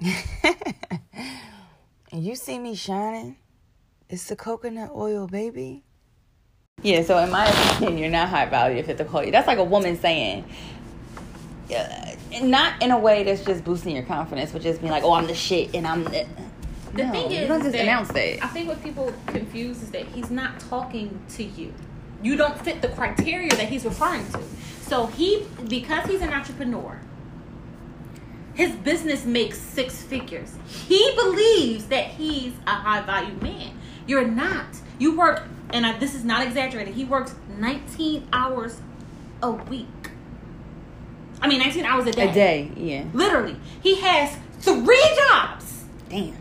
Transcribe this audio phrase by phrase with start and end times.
[2.12, 3.36] and you see me shining,
[4.08, 5.84] it's the coconut oil, baby.
[6.82, 9.32] Yeah, so in my opinion, you're not high value if it's a call you.
[9.32, 10.44] That's like a woman saying,
[11.74, 15.12] uh, not in a way that's just boosting your confidence, but just being like, oh,
[15.12, 16.26] I'm the shit and I'm the.
[16.94, 18.42] The no, thing is, you don't just that announce that.
[18.42, 21.74] I think what people confuse is that he's not talking to you.
[22.22, 24.40] You don't fit the criteria that he's referring to.
[24.80, 26.98] So he, because he's an entrepreneur,
[28.58, 30.52] his business makes six figures.
[30.66, 33.78] He believes that he's a high value man.
[34.08, 34.66] You're not.
[34.98, 38.80] You work, and I, this is not exaggerated, He works 19 hours
[39.44, 39.86] a week.
[41.40, 42.28] I mean, 19 hours a day.
[42.28, 43.04] A day, yeah.
[43.14, 45.84] Literally, he has three jobs.
[46.08, 46.34] Damn.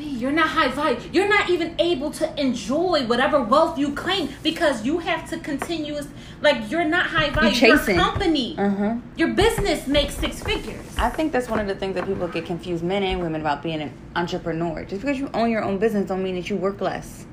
[0.00, 0.98] You're not high value.
[1.12, 6.08] You're not even able to enjoy whatever wealth you claim because you have to continuous.
[6.40, 7.50] Like you're not high value.
[7.50, 8.96] You're Your company, Uh-huh.
[9.16, 10.84] your business makes six figures.
[10.98, 13.62] I think that's one of the things that people get confused, men and women, about
[13.62, 14.84] being an entrepreneur.
[14.84, 17.26] Just because you own your own business don't mean that you work less.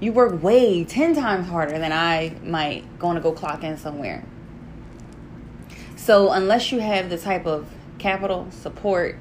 [0.00, 4.24] You work way ten times harder than I might going to go clock in somewhere.
[5.96, 9.18] So unless you have the type of capital support,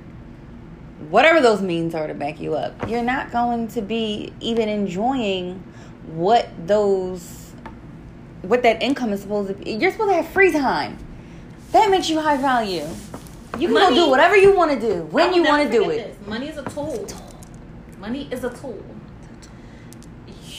[1.10, 5.64] whatever those means are to back you up, you're not going to be even enjoying
[6.08, 7.52] what those
[8.44, 9.72] what that income is supposed to be.
[9.74, 10.98] You're supposed to have free time.
[11.72, 12.86] That makes you high value.
[13.58, 15.90] You can Money- go do whatever you want to do when you want to do
[15.90, 15.98] it.
[16.20, 16.28] this.
[16.28, 17.08] Money is a tool.
[18.00, 18.82] Money is a tool.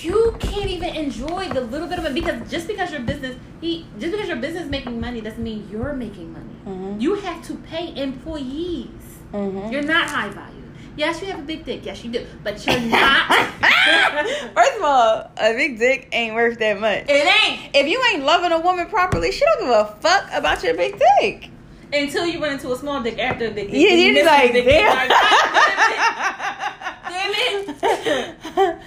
[0.01, 3.87] You can't even enjoy the little bit of it because just because your business, he
[3.99, 6.55] just because your business is making money doesn't mean you're making money.
[6.67, 7.01] Mhm.
[7.01, 8.89] You have to pay employees.
[9.33, 9.71] Mhm.
[9.73, 10.55] You're not high value.
[10.97, 11.85] Yes, you have a big dick.
[11.85, 12.27] Yes, you do.
[12.43, 13.27] But you're not.
[14.55, 17.05] First of all, a big dick ain't worth that much.
[17.09, 20.63] it ain't If you ain't loving a woman properly, she don't give a fuck about
[20.65, 21.51] your big dick.
[21.93, 23.81] until you run into a small dick after a big dick.
[23.81, 24.81] Yeah, you're miss just like, dick, damn.
[24.83, 25.11] you're like,
[27.09, 28.79] Damn it.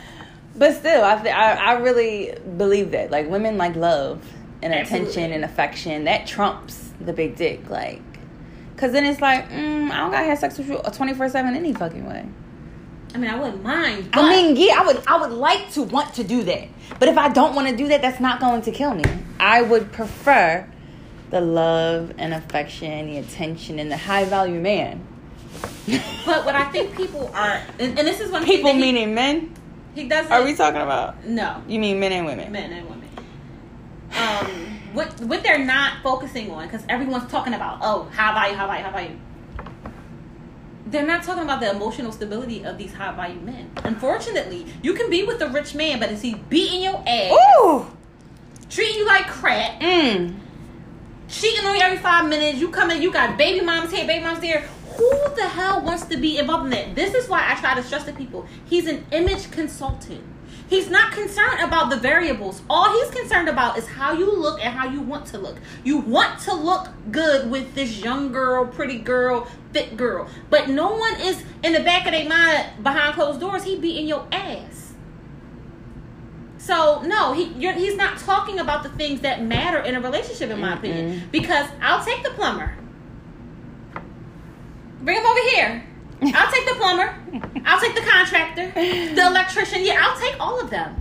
[0.56, 4.22] but still, I, th- I I really believe that like women like love
[4.62, 5.34] and attention Absolutely.
[5.36, 8.02] and affection that trumps the big dick like.
[8.82, 11.56] Cause then it's like, mm, I don't gotta have sex with you twenty four seven
[11.56, 12.26] any fucking way.
[13.14, 14.10] I mean, I wouldn't mind.
[14.14, 16.68] I mean, yeah, I would I would like to want to do that.
[16.98, 19.04] But if I don't want to do that, that's not going to kill me.
[19.40, 20.68] I would prefer
[21.30, 25.06] the love and affection, the attention, and the high value man.
[26.26, 29.54] But what I think people are, and, and this is one People he, meaning men?
[29.94, 30.32] he doesn't.
[30.32, 31.24] Are we talking about?
[31.26, 32.52] No, You mean men and women?
[32.52, 33.10] men and women.
[34.18, 38.68] Um, what what they're not focusing on because everyone's talking about oh high value, high
[38.68, 39.18] value, high value.
[40.88, 43.72] They're not talking about the emotional stability of these high value men.
[43.84, 47.32] Unfortunately, you can be with a rich man, but is he beating your ass,
[47.62, 47.86] Ooh!
[48.70, 50.36] treating you like crap, Mmm.
[51.30, 52.60] cheating on you every five minutes.
[52.60, 54.68] You come in, you got baby moms here, baby moms there.
[54.98, 56.96] Who the hell wants to be involved in that?
[56.96, 58.46] This is why I try to stress to people.
[58.66, 60.22] He's an image consultant.
[60.72, 62.62] He's not concerned about the variables.
[62.70, 65.58] All he's concerned about is how you look and how you want to look.
[65.84, 70.30] You want to look good with this young girl, pretty girl, fit girl.
[70.50, 73.66] But no one is in the back of their mind behind closed doors.
[73.66, 74.94] He beating your ass.
[76.58, 80.62] So no, he he's not talking about the things that matter in a relationship, in
[80.62, 81.24] my opinion.
[81.34, 82.78] Because I'll take the plumber.
[85.02, 85.84] Bring him over here.
[86.24, 87.16] I'll take the plumber.
[87.66, 89.84] I'll take the contractor, the electrician.
[89.84, 90.96] Yeah, I'll take all of them.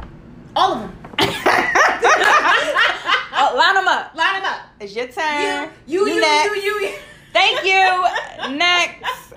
[0.56, 0.96] All of them.
[3.42, 4.14] Oh, line them up.
[4.14, 4.60] Line them up.
[4.80, 5.70] It's your turn.
[5.86, 6.94] You, you, you, you, you, you.
[7.32, 7.64] Thank
[8.50, 8.54] you.
[8.54, 9.32] next.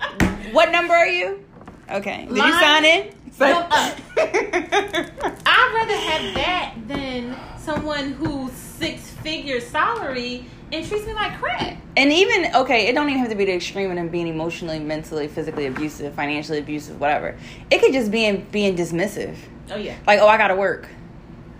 [0.52, 1.46] What number are you?
[1.90, 2.26] Okay.
[2.26, 3.14] Did you sign in?
[3.38, 3.72] them up.
[4.18, 11.78] I'd rather have that than someone who's six figure salary and treats me like crap.
[11.96, 14.80] And even okay, it don't even have to be the extreme of them being emotionally,
[14.80, 17.38] mentally, physically abusive, financially abusive, whatever.
[17.70, 19.36] It could just be in being dismissive.
[19.72, 19.96] Oh yeah.
[20.08, 20.88] Like, oh, I gotta work.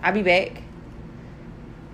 [0.02, 0.60] I'll be back.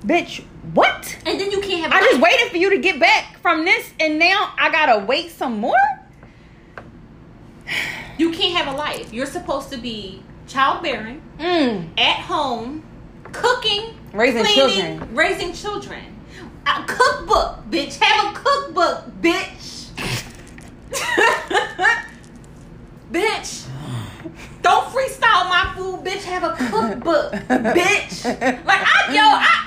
[0.02, 0.42] Bitch,
[0.72, 1.18] what?
[1.26, 1.92] And then you can't have.
[1.92, 2.10] I life.
[2.10, 5.58] just waited for you to get back from this, and now I gotta wait some
[5.60, 5.74] more.
[8.18, 9.12] You can't have a life.
[9.12, 11.98] You're supposed to be childbearing, Mm.
[11.98, 12.82] at home,
[13.32, 15.14] cooking, Raising cleaning, children.
[15.14, 16.02] raising children.
[16.66, 17.98] A cookbook, bitch.
[17.98, 19.90] Have a cookbook, bitch.
[23.12, 23.66] bitch.
[24.62, 26.22] Don't freestyle my food, bitch.
[26.24, 28.24] Have a cookbook, bitch.
[28.64, 29.66] Like I, yo, I.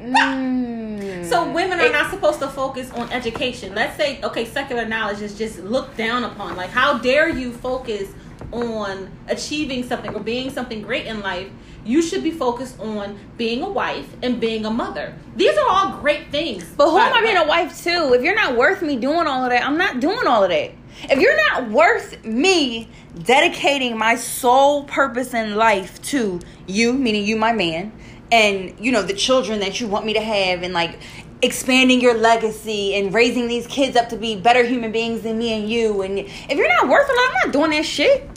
[0.00, 1.24] Mm.
[1.28, 3.74] So women are not supposed to focus on education.
[3.74, 6.56] Let's say, okay, secular knowledge is just looked down upon.
[6.56, 8.08] Like, how dare you focus
[8.52, 11.48] on achieving something or being something great in life?
[11.88, 15.14] You should be focused on being a wife and being a mother.
[15.36, 16.70] These are all great things.
[16.76, 18.12] But who am I being a wife to?
[18.12, 20.72] If you're not worth me doing all of that, I'm not doing all of that.
[21.04, 22.90] If you're not worth me
[23.22, 27.90] dedicating my sole purpose in life to you, meaning you, my man,
[28.30, 30.98] and you know the children that you want me to have, and like
[31.40, 35.58] expanding your legacy and raising these kids up to be better human beings than me
[35.58, 38.28] and you, and if you're not worth it, I'm not doing that shit.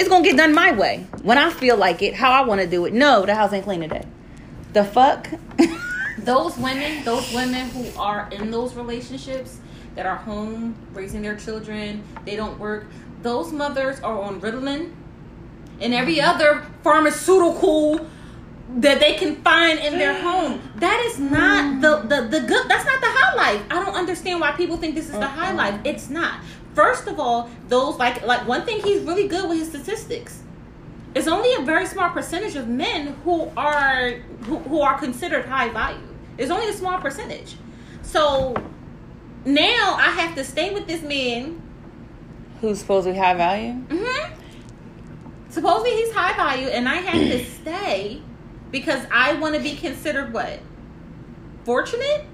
[0.00, 2.66] It's gonna get done my way when I feel like it, how I want to
[2.66, 2.94] do it.
[2.94, 4.06] No, the house ain't clean today.
[4.72, 5.28] The fuck.
[6.18, 9.58] those women, those women who are in those relationships
[9.96, 12.86] that are home raising their children, they don't work.
[13.20, 14.90] Those mothers are on Ritalin
[15.82, 16.30] and every mm-hmm.
[16.30, 18.08] other pharmaceutical
[18.76, 20.22] that they can find in their mm.
[20.22, 20.62] home.
[20.76, 21.80] That is not mm.
[21.82, 22.68] the, the the good.
[22.68, 23.62] That's not the high life.
[23.70, 25.56] I don't understand why people think this is the high uh-huh.
[25.56, 25.80] life.
[25.84, 26.40] It's not.
[26.74, 30.42] First of all, those like like one thing he's really good with his statistics.
[31.14, 34.12] It's only a very small percentage of men who are
[34.42, 36.06] who, who are considered high value.
[36.38, 37.56] It's only a small percentage.
[38.02, 38.54] So
[39.44, 41.60] now I have to stay with this man
[42.60, 43.72] who's supposedly high value.
[43.72, 44.34] Mm-hmm.
[45.48, 48.22] Supposedly he's high value, and I have to stay
[48.70, 50.60] because I want to be considered what
[51.64, 52.24] fortunate,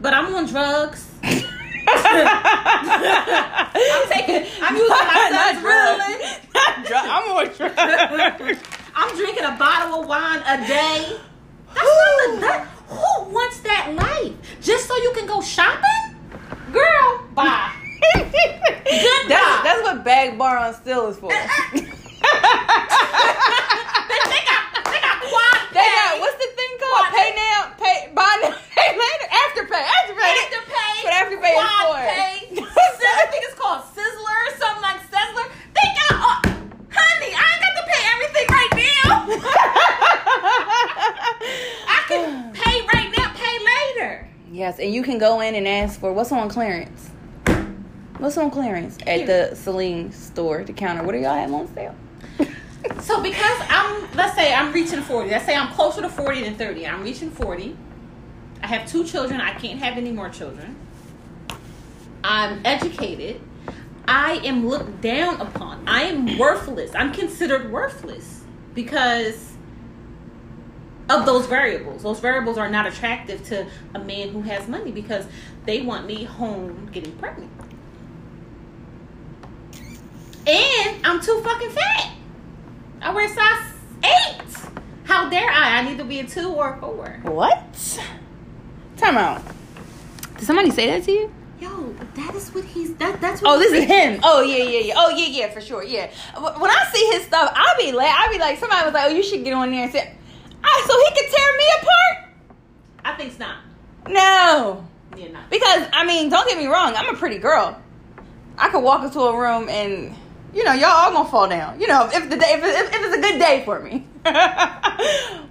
[0.00, 1.08] but I'm on drugs.
[1.88, 3.72] I'm
[4.08, 4.46] taking.
[4.62, 6.18] I'm using my son's Ritalin.
[6.92, 8.60] I'm on drugs.
[8.94, 11.18] I'm drinking a bottle of wine a day.
[11.74, 14.34] That's not the, that, who wants that life?
[14.62, 16.16] Just so you can go shopping?
[16.72, 17.72] Girl, bye.
[18.14, 19.26] Goodbye.
[19.28, 21.32] That's, that's what bag bar on still is for.
[21.32, 21.46] Uh, uh.
[21.72, 21.80] they,
[24.30, 27.12] they got they got quad They got what's the thing called?
[27.12, 30.32] Pay now, pay buy now, pay later, after pay, after pay.
[30.40, 32.00] After pay, What after pay is for?
[32.00, 32.56] pay.
[33.06, 35.46] I think it's called Sizzler or something like Sizzler.
[35.76, 36.40] They got, uh,
[36.90, 39.36] honey, I ain't got to pay everything right now.
[41.88, 43.58] I can pay right now, pay
[44.00, 44.28] later.
[44.50, 47.10] Yes, and you can go in and ask for what's on clearance.
[48.18, 51.02] What's on clearance at the Celine store, the counter?
[51.02, 51.94] What do y'all have on sale?
[53.00, 55.30] So because I'm, let's say I'm reaching 40.
[55.30, 56.86] Let's say I'm closer to 40 than 30.
[56.86, 57.76] I'm reaching 40.
[58.62, 59.40] I have two children.
[59.40, 60.76] I can't have any more children.
[62.22, 63.40] I'm educated.
[64.08, 65.86] I am looked down upon.
[65.86, 66.94] I am worthless.
[66.94, 68.42] I'm considered worthless
[68.74, 69.52] because
[71.08, 72.02] of those variables.
[72.02, 75.26] Those variables are not attractive to a man who has money because
[75.64, 77.50] they want me home getting pregnant.
[80.46, 82.15] And I'm too fucking fat.
[83.06, 83.72] I wear size
[84.02, 84.42] eight.
[85.04, 85.78] How dare I?
[85.78, 87.20] I need to be a two or a four.
[87.22, 88.00] What?
[88.96, 89.42] Time out.
[90.36, 91.32] Did somebody say that to you?
[91.60, 92.96] Yo, that is what he's.
[92.96, 93.56] That that's what.
[93.56, 94.18] Oh, this is him.
[94.24, 94.94] Oh yeah, yeah, yeah.
[94.96, 95.84] Oh yeah, yeah, for sure.
[95.84, 96.10] Yeah.
[96.36, 99.14] When I see his stuff, I be like, I be like, somebody was like, oh,
[99.14, 100.12] you should get on there and say,
[100.64, 102.34] ah, so he could tear me apart.
[103.04, 103.58] I think it's not.
[104.08, 104.84] No,
[105.16, 105.48] Yeah, not.
[105.48, 107.80] because I mean, don't get me wrong, I'm a pretty girl.
[108.58, 110.12] I could walk into a room and
[110.56, 111.78] you know y'all all gonna fall down.
[111.80, 114.06] You know if the day if, if, if it's a good day for me.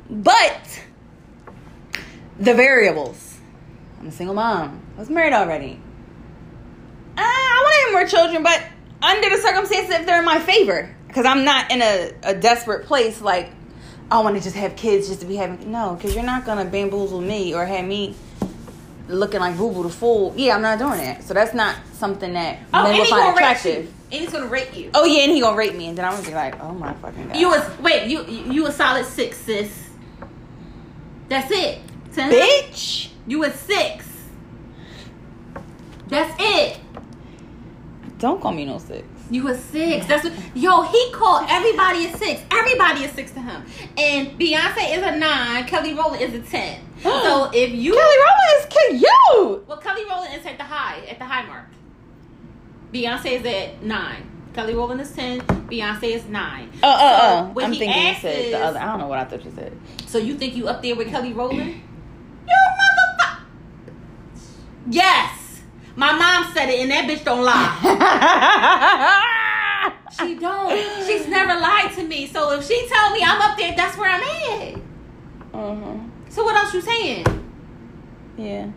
[0.09, 0.83] but
[2.39, 3.37] the variables.
[3.99, 4.81] I'm a single mom.
[4.97, 5.79] I was married already.
[7.17, 8.63] Uh, I want to have more children, but
[9.01, 12.85] under the circumstances, if they're in my favor, because I'm not in a, a desperate
[12.85, 13.51] place like
[14.11, 15.71] I want to just have kids just to be having.
[15.71, 18.15] No, because you're not gonna bamboozle me or have me
[19.07, 20.33] looking like Boo Boo the Fool.
[20.35, 21.23] Yeah, I'm not doing that.
[21.23, 23.49] So that's not something that Oh, men and will find gonna rate you.
[23.51, 23.93] attractive.
[24.11, 24.91] And he's gonna rate you.
[24.93, 26.93] Oh yeah, and he gonna rate me, and then I'm gonna be like, oh my
[26.93, 27.35] fucking god.
[27.37, 28.07] You was wait.
[28.07, 29.89] You you a solid six, sis.
[31.27, 31.79] That's it.
[32.13, 33.09] Him, bitch.
[33.27, 34.07] You a six.
[36.07, 36.77] That's it.
[38.19, 39.03] Don't call me no six.
[39.29, 40.05] You a six.
[40.05, 40.33] That's what.
[40.55, 42.41] Yo, he called everybody a six.
[42.51, 43.65] Everybody a six to him.
[43.97, 45.65] And Beyonce is a nine.
[45.65, 46.79] Kelly Rowland is a ten.
[47.01, 49.67] so if you Kelly Rowland is cute.
[49.67, 51.65] well, Kelly Rowland is at the high at the high mark.
[52.93, 54.29] Beyonce is at nine.
[54.53, 55.41] Kelly Rowland is ten.
[55.41, 56.71] Beyonce is nine.
[56.83, 57.51] Oh, oh, So oh.
[57.53, 58.79] when I'm he thinking you asks said the other.
[58.79, 59.77] I don't know what I thought you said.
[60.05, 61.81] So you think you up there with Kelly Rowland?
[62.47, 63.39] You motherfucker.
[64.89, 65.44] Yes.
[65.95, 69.21] My mom said it, and that bitch don't lie.
[70.17, 70.71] She don't.
[71.05, 72.27] She's never lied to me.
[72.27, 74.75] So if she tell me I'm up there, that's where I'm at.
[75.53, 75.97] uh-huh.
[76.29, 77.25] So what else you saying?
[78.37, 78.71] Yeah.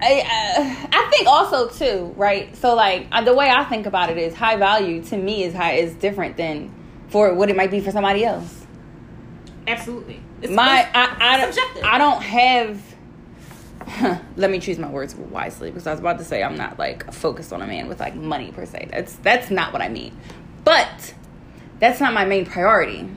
[0.00, 2.54] I uh, I think also too, right?
[2.56, 5.54] So like uh, the way I think about it is high value to me is
[5.54, 6.70] high is different than
[7.08, 8.66] for what it might be for somebody else.
[9.66, 10.20] Absolutely.
[10.42, 11.84] It's, My it's I I don't subjective.
[11.84, 12.85] I don't have.
[14.36, 17.12] let me choose my words wisely because I was about to say I'm not like
[17.12, 18.88] focused on a man with like money per se.
[18.90, 20.16] That's that's not what I mean.
[20.64, 21.14] But
[21.78, 23.08] that's not my main priority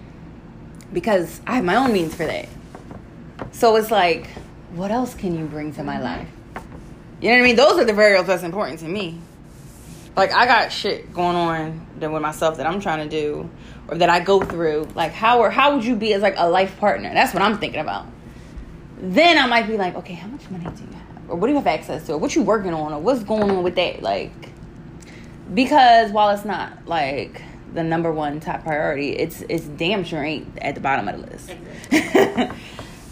[0.94, 2.48] because I have my own means for that.
[3.52, 4.28] So it's like,
[4.72, 6.04] what else can you bring to my mm-hmm.
[6.04, 6.28] life?
[7.22, 7.56] You know what I mean?
[7.56, 9.20] Those are the variables that's important to me.
[10.16, 13.50] like I got shit going on that with myself that I'm trying to do
[13.88, 14.88] or that I go through.
[14.94, 17.12] Like how or how would you be as like a life partner?
[17.14, 18.06] That's what I'm thinking about.
[19.00, 21.30] Then I might be like, okay, how much money do you have?
[21.30, 22.14] Or what do you have access to?
[22.14, 22.94] Or what you working on?
[22.94, 24.02] Or what's going on with that?
[24.02, 24.32] Like
[25.54, 27.42] because while it's not like
[27.74, 31.32] the number one top priority, it's it's damn sure ain't at the bottom of the
[31.32, 32.54] list.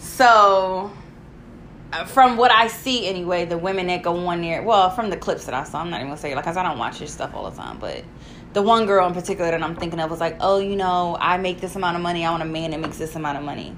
[0.00, 0.92] so
[1.92, 5.16] uh, from what I see anyway, the women that go on there, well, from the
[5.16, 7.12] clips that I saw, I'm not even gonna say like, cause I don't watch this
[7.12, 8.04] stuff all the time, but
[8.52, 11.38] the one girl in particular that I'm thinking of was like, oh, you know, I
[11.38, 13.76] make this amount of money, I want a man that makes this amount of money.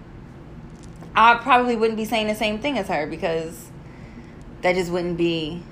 [1.14, 3.68] I probably wouldn't be saying the same thing as her because
[4.62, 5.62] that just wouldn't be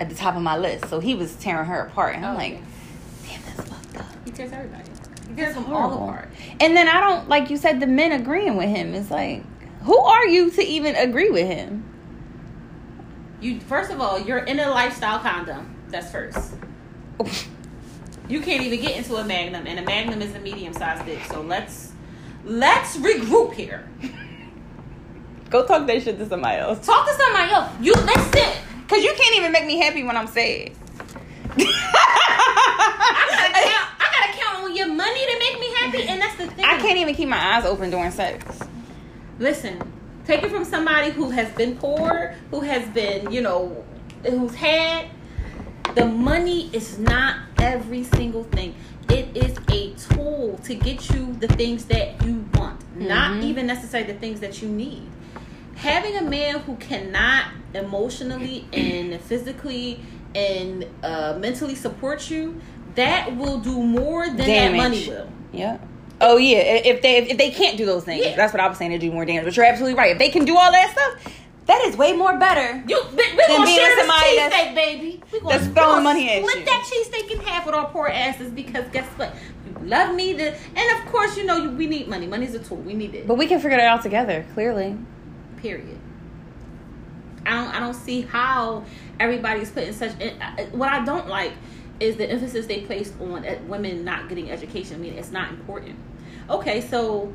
[0.00, 0.88] at the top of my list.
[0.88, 3.38] So he was tearing her apart, and I'm Oh, like, yeah.
[3.38, 4.06] damn, that's fucked up.
[4.24, 4.90] He tears everybody.
[5.28, 6.28] He tears them all apart.
[6.60, 8.94] And then I don't like you said the men agreeing with him.
[8.94, 9.44] It's like,
[9.82, 11.84] who are you to even agree with him?
[13.40, 15.74] You first of all, you're in a lifestyle condom.
[15.88, 16.54] That's first.
[18.28, 21.22] You can't even get into a magnum, and a magnum is a medium sized dick.
[21.24, 21.92] So let's
[22.44, 23.88] let's regroup here.
[25.52, 26.84] Go talk that shit to somebody else.
[26.84, 27.70] Talk to somebody else.
[27.80, 28.62] You listen.
[28.88, 30.72] Cause you can't even make me happy when I'm sad.
[31.56, 33.88] I gotta count.
[34.00, 36.64] I gotta count on your money to make me happy, and that's the thing.
[36.64, 38.44] I can't even keep my eyes open during sex.
[39.38, 39.80] listen.
[40.26, 43.84] Take it from somebody who has been poor, who has been, you know,
[44.24, 45.06] who's had.
[45.96, 48.74] The money is not every single thing.
[49.10, 53.42] It is a tool to get you the things that you want, not Mhm.
[53.42, 55.08] even necessarily the things that you need.
[55.82, 60.00] Having a man who cannot emotionally and physically
[60.34, 62.60] and uh, mentally support you,
[62.94, 64.46] that will do more than Damage.
[64.72, 65.28] that money will.
[65.52, 65.78] Yeah.
[66.20, 66.58] Oh yeah.
[66.58, 68.36] If they if they can't do those things, Yeah.
[68.36, 69.44] that's what I was saying to do more damage.
[69.44, 70.12] But you're absolutely right.
[70.12, 71.34] If they can do all that stuff,
[71.66, 72.82] that is way more better.
[72.86, 75.22] You, we, we Than gonna being share this cheesesteak, baby.
[75.32, 76.64] We gonna, that's throwing money at split you.
[76.64, 79.34] that cheesesteak in half with our poor asses because guess what?
[79.66, 82.26] You love me, to, and of course, you know you, we need money.
[82.28, 82.76] Money's a tool.
[82.78, 83.26] We need it.
[83.26, 84.44] But we can figure it out together.
[84.54, 84.96] Clearly.
[85.62, 85.98] Period.
[87.46, 87.74] I don't.
[87.74, 88.84] I don't see how
[89.20, 90.12] everybody's putting such.
[90.20, 91.52] and, uh, What I don't like
[92.00, 94.96] is the emphasis they placed on uh, women not getting education.
[94.96, 95.96] I mean, it's not important.
[96.50, 97.32] Okay, so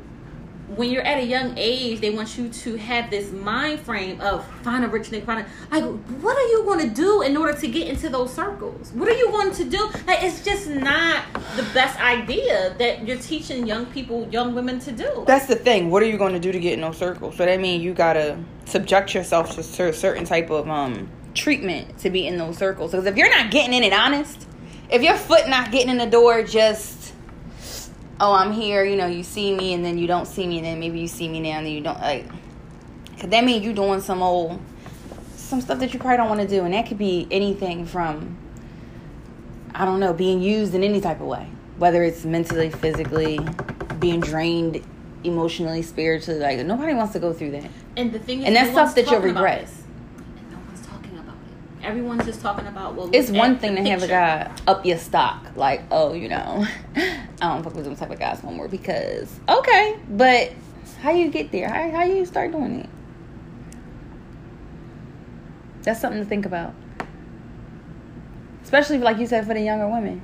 [0.76, 4.44] when you're at a young age, they want you to have this mind frame of
[4.62, 5.84] find a rich nigga, find a like.
[6.20, 8.92] What are you going to do in order to get into those circles?
[8.92, 9.90] What are you going to do?
[10.06, 11.24] Like, it's just not
[11.56, 15.24] the best idea that you're teaching young people, young women to do.
[15.26, 15.90] That's the thing.
[15.90, 17.36] What are you going to do to get in those circles?
[17.36, 22.10] So that means you gotta subject yourself to cer- certain type of um treatment to
[22.10, 22.90] be in those circles.
[22.90, 24.46] Because if you're not getting in it honest,
[24.90, 26.97] if your foot not getting in the door, just
[28.20, 30.66] oh I'm here, you know, you see me and then you don't see me, and
[30.66, 32.28] then maybe you see me now and then you don't like.
[33.18, 34.60] Cause that means you're doing some old
[35.34, 38.36] some stuff that you probably don't want to do, and that could be anything from
[39.74, 41.46] I don't know, being used in any type of way,
[41.76, 43.38] whether it's mentally, physically,
[44.00, 44.82] being drained
[45.24, 46.40] emotionally, spiritually.
[46.40, 47.70] Like nobody wants to go through that.
[47.96, 49.60] And the thing is, And that's stuff that you'll regret.
[49.62, 49.82] this.
[50.36, 51.67] And no one's talking about it.
[51.82, 53.10] Everyone's just talking about well.
[53.12, 56.66] It's one thing to have a guy up your stock, like, oh, you know,
[56.96, 60.52] I don't fuck with them type of guys no more because okay, but
[61.00, 61.68] how you get there?
[61.68, 62.90] How how you start doing it?
[65.82, 66.74] That's something to think about,
[68.62, 70.22] especially like you said for the younger women.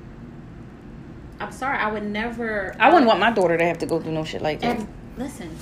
[1.41, 2.75] I'm sorry, I would never.
[2.79, 4.79] I wouldn't want my daughter to have to go through no shit like that.
[4.79, 5.57] And listen,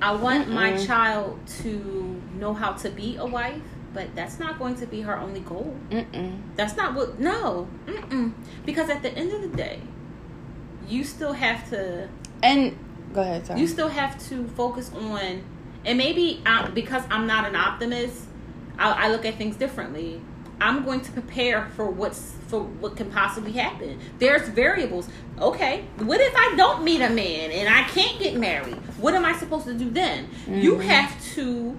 [0.00, 0.86] I want my Mm-mm.
[0.86, 3.60] child to know how to be a wife,
[3.94, 5.74] but that's not going to be her only goal.
[5.90, 6.40] Mm-mm.
[6.56, 7.18] That's not what.
[7.18, 8.32] No, Mm-mm.
[8.64, 9.80] because at the end of the day,
[10.88, 12.08] you still have to.
[12.42, 12.76] And
[13.14, 13.60] go ahead, sorry.
[13.60, 15.42] You still have to focus on,
[15.84, 18.24] and maybe I, because I'm not an optimist,
[18.78, 20.20] I, I look at things differently.
[20.60, 24.00] I'm going to prepare for what's for what can possibly happen.
[24.18, 25.08] There's variables.
[25.40, 28.74] Okay, what if I don't meet a man and I can't get married?
[28.98, 30.28] What am I supposed to do then?
[30.48, 30.82] You Mhm.
[30.82, 31.76] have to.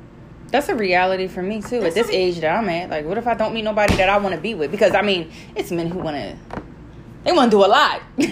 [0.52, 1.82] That's a reality for me too.
[1.84, 4.10] At this a age that I'm at, like, what if I don't meet nobody that
[4.10, 4.72] I want to be with?
[4.72, 6.36] Because I mean, it's men who want to,
[7.24, 8.32] they want to do a lot, and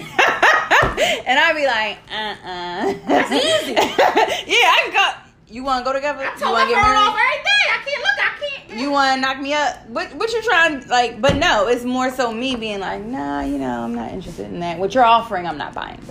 [1.39, 3.73] I'd be like, uh, uh That's easy.
[4.51, 5.23] yeah, I can go.
[5.49, 6.19] You want to go together?
[6.19, 6.97] I you told want my get married?
[6.97, 7.63] off every day.
[7.71, 8.17] I can't look.
[8.19, 8.79] I can't.
[8.81, 9.89] You want to knock me up?
[9.89, 10.13] What?
[10.15, 10.85] What you trying?
[10.87, 14.47] Like, but no, it's more so me being like, nah, you know, I'm not interested
[14.47, 14.77] in that.
[14.77, 16.01] What you're offering, I'm not buying.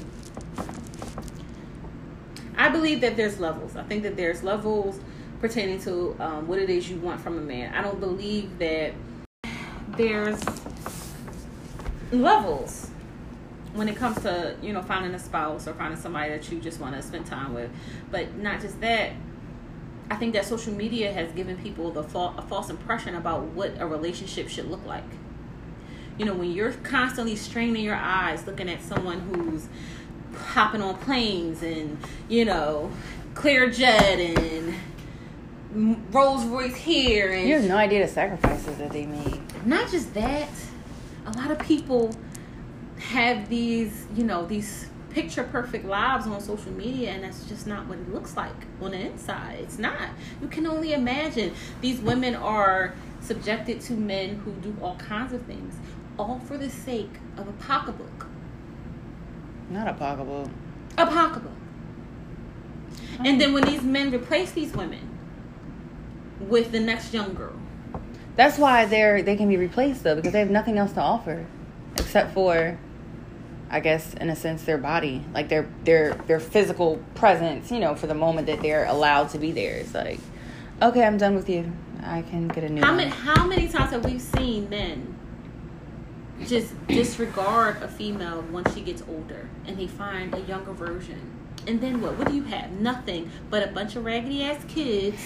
[2.56, 3.76] I believe that there's levels.
[3.76, 4.98] I think that there's levels
[5.40, 7.74] pertaining to um, what it is you want from a man.
[7.74, 8.92] I don't believe that
[9.88, 10.42] there's
[12.12, 12.90] levels
[13.74, 16.80] when it comes to you know finding a spouse or finding somebody that you just
[16.80, 17.70] want to spend time with.
[18.10, 19.12] But not just that.
[20.08, 23.72] I think that social media has given people the fa- a false impression about what
[23.80, 25.02] a relationship should look like.
[26.16, 29.66] You know, when you're constantly straining your eyes looking at someone who's
[30.36, 32.90] hopping on planes and, you know,
[33.34, 34.74] clear jet and
[35.72, 39.40] Rolls Royce here and You have no idea the sacrifices that they made.
[39.66, 40.48] not just that,
[41.26, 42.14] a lot of people
[42.98, 47.86] have these, you know, these picture perfect lives on social media, and that's just not
[47.86, 49.58] what it looks like on the inside.
[49.60, 50.10] It's not.
[50.42, 51.54] You can only imagine.
[51.80, 55.74] These women are subjected to men who do all kinds of things,
[56.18, 58.26] all for the sake of a pocketbook.
[59.70, 60.48] Not a pocketbook.
[60.98, 61.52] A pocketbook.
[63.18, 65.15] And then when these men replace these women
[66.40, 67.54] with the next young girl,
[68.36, 71.46] That's why they're they can be replaced though because they have nothing else to offer,
[71.94, 72.78] except for,
[73.70, 77.70] I guess in a sense their body, like their their their physical presence.
[77.70, 79.76] You know, for the moment that they're allowed to be there.
[79.76, 80.20] It's like,
[80.82, 81.72] okay, I'm done with you.
[82.02, 82.82] I can get a new.
[82.82, 82.98] How one.
[82.98, 85.14] many how many times have we seen men
[86.46, 91.32] just disregard a female once she gets older and they find a younger version?
[91.66, 92.16] And then what?
[92.18, 92.70] What do you have?
[92.72, 95.16] Nothing but a bunch of raggedy ass kids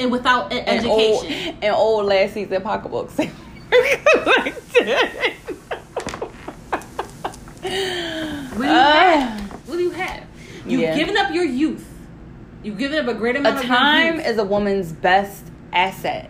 [0.00, 1.56] and without an and old, education.
[1.62, 3.16] and old last season pocketbooks.
[7.60, 7.72] What
[8.62, 8.92] do you Ah.
[8.92, 9.40] have?
[9.68, 10.24] What do you have?
[10.66, 10.96] You've Yeah.
[10.96, 11.84] given up your youth.
[12.62, 16.28] You've given up a great amount a of time is a woman's best asset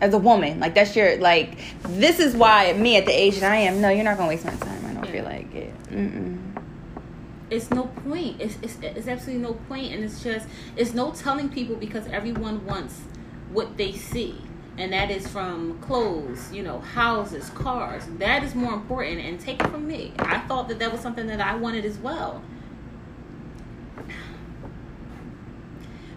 [0.00, 3.52] as a woman like that's your like this is why me at the age that
[3.52, 5.12] i am no you're not gonna waste my time i don't Yeah.
[5.12, 6.38] feel like it Mm-mm.
[7.52, 8.40] It's no point.
[8.40, 12.64] It's, it's it's absolutely no point, and it's just it's no telling people because everyone
[12.64, 13.00] wants
[13.50, 14.40] what they see,
[14.78, 18.04] and that is from clothes, you know, houses, cars.
[18.18, 19.20] That is more important.
[19.20, 21.98] And take it from me, I thought that that was something that I wanted as
[21.98, 22.42] well.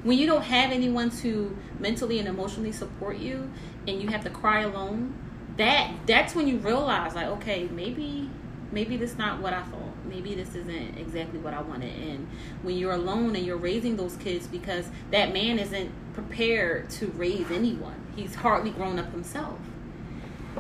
[0.04, 3.52] When you don't have anyone to mentally and emotionally support you,
[3.88, 5.14] and you have to cry alone,
[5.58, 8.30] that that's when you realize like, okay, maybe
[8.72, 9.95] maybe this not what I thought.
[10.08, 11.96] Maybe this isn't exactly what I wanted.
[11.96, 12.28] And
[12.62, 17.50] when you're alone and you're raising those kids because that man isn't prepared to raise
[17.52, 18.06] anyone.
[18.16, 19.60] He's hardly grown up himself.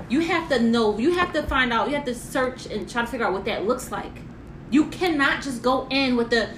[0.09, 3.01] You have to know, you have to find out, you have to search and try
[3.01, 4.11] to figure out what that looks like.
[4.69, 6.49] You cannot just go in with the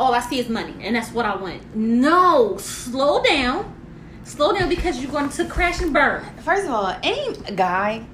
[0.00, 1.76] all I see is money and that's what I want.
[1.76, 3.76] No, slow down.
[4.24, 6.24] Slow down because you're going to crash and burn.
[6.42, 8.04] first of all any guy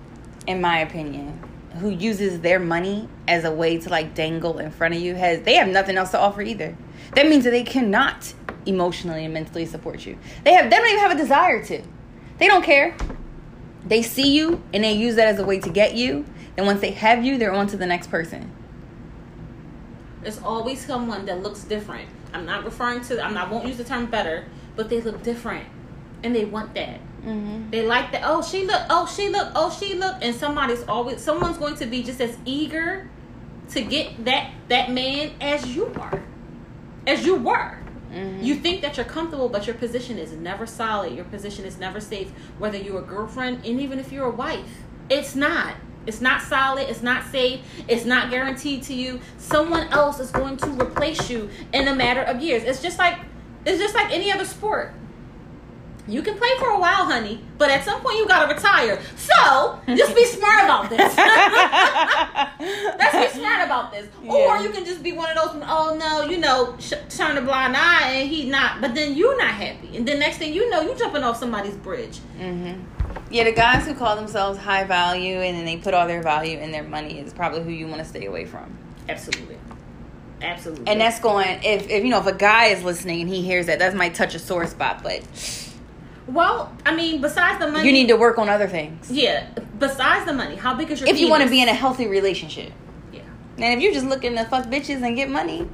[0.47, 1.39] in my opinion
[1.79, 5.43] who uses their money as a way to like dangle in front of you has
[5.43, 6.77] they have nothing else to offer either
[7.15, 8.33] that means that they cannot
[8.67, 11.83] emotionally and mentally support you they have they don't even have a desire to
[12.39, 12.97] they don't care
[13.87, 16.25] they see you and they use that as a way to get you
[16.57, 18.51] and once they have you they're on to the next person
[20.23, 22.09] There's always someone that looks different.
[22.35, 23.23] I'm not referring to.
[23.25, 23.49] I'm not.
[23.49, 25.67] I won't use the term better, but they look different,
[26.23, 27.01] and they want that.
[27.25, 27.71] Mm-hmm.
[27.71, 28.23] They like that.
[28.25, 28.83] Oh, she look.
[28.91, 29.53] Oh, she look.
[29.55, 30.17] Oh, she look.
[30.23, 31.23] And somebody's always.
[31.23, 33.09] Someone's going to be just as eager
[33.71, 36.23] to get that that man as you are,
[37.07, 37.79] as you were.
[38.13, 38.43] Mm-hmm.
[38.43, 41.15] You think that you're comfortable, but your position is never solid.
[41.15, 42.31] Your position is never safe.
[42.59, 45.75] Whether you're a girlfriend, and even if you're a wife, it's not.
[46.07, 46.89] It's not solid.
[46.89, 47.61] It's not safe.
[47.87, 49.21] It's not guaranteed to you.
[49.37, 52.63] Someone else is going to replace you in a matter of years.
[52.63, 53.19] It's just like
[53.67, 54.95] it's just like any other sport.
[56.09, 58.99] You can play for a while, honey, but at some point you gotta retire.
[59.17, 61.17] So just be smart about this.
[62.99, 64.09] Let's be smart about this.
[64.27, 65.63] Or you can just be one of those.
[65.69, 68.81] Oh no, you know, sh- turn a blind eye, and he not.
[68.81, 71.77] But then you're not happy, and then next thing you know, you're jumping off somebody's
[71.77, 72.21] bridge.
[72.39, 72.83] Mm-hmm.
[73.31, 76.59] Yeah, the guys who call themselves high value and then they put all their value
[76.59, 78.79] in their money is probably who you want to stay away from.
[79.09, 79.59] Absolutely,
[80.41, 80.87] absolutely.
[80.87, 83.67] And that's going if, if you know if a guy is listening and he hears
[83.67, 85.03] that, that might touch a sore spot.
[85.03, 85.23] But
[86.29, 89.47] well, I mean, besides the money, you need to work on other things Yeah,
[89.79, 91.09] besides the money, how big is your?
[91.09, 92.73] if you want to be in a healthy relationship.
[93.13, 93.21] Yeah.
[93.57, 95.69] And if you're just looking to fuck bitches and get money,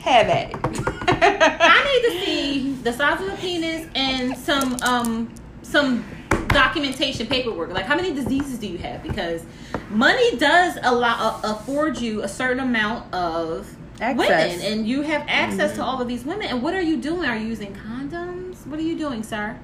[0.00, 0.56] have at it.
[1.08, 5.32] I need to see the size of the penis and some um
[5.62, 6.04] some
[6.48, 7.70] documentation paperwork.
[7.70, 9.02] Like how many diseases do you have?
[9.02, 9.42] Because
[9.90, 14.18] money does allow uh, afford you a certain amount of Access.
[14.58, 16.46] women, and you have access to all of these women.
[16.48, 17.28] And what are you doing?
[17.28, 18.66] Are you using condoms?
[18.66, 19.58] What are you doing, sir?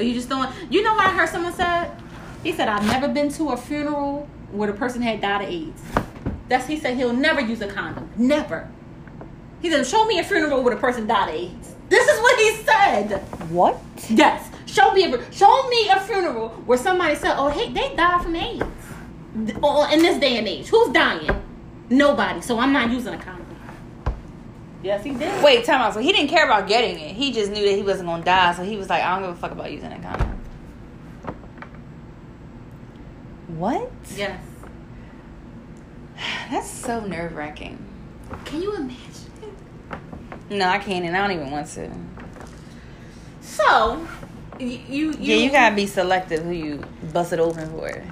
[0.00, 0.48] Are you just throwing?
[0.70, 1.90] You know what I heard someone said?
[2.42, 5.82] He said I've never been to a funeral where the person had died of AIDS.
[6.48, 8.10] That's he said he'll never use a condom.
[8.16, 8.66] Never.
[9.60, 12.38] He said, "Show me a funeral where the person died of AIDS." This is what
[12.40, 13.20] he said.
[13.50, 13.78] What?
[14.08, 18.22] Yes, show me a show me a funeral where somebody said, "Oh, hey, they died
[18.22, 18.64] from AIDS."
[19.62, 21.28] Or in this day and age, who's dying?
[21.90, 22.40] Nobody.
[22.40, 23.46] So I'm not using a condom.
[24.82, 25.44] Yes, he did.
[25.44, 25.92] Wait, time out.
[25.94, 27.14] So he didn't care about getting it.
[27.14, 28.54] He just knew that he wasn't gonna die.
[28.54, 30.38] So he was like, I don't give a fuck about using a condom.
[33.48, 33.90] What?
[34.16, 34.42] Yes.
[36.50, 37.78] That's so nerve wracking.
[38.44, 38.96] Can you imagine?
[40.50, 41.90] No, I can't, and I don't even want to.
[43.40, 44.06] So,
[44.58, 48.02] you, you, Yeah, you gotta be selective who you bust it open for.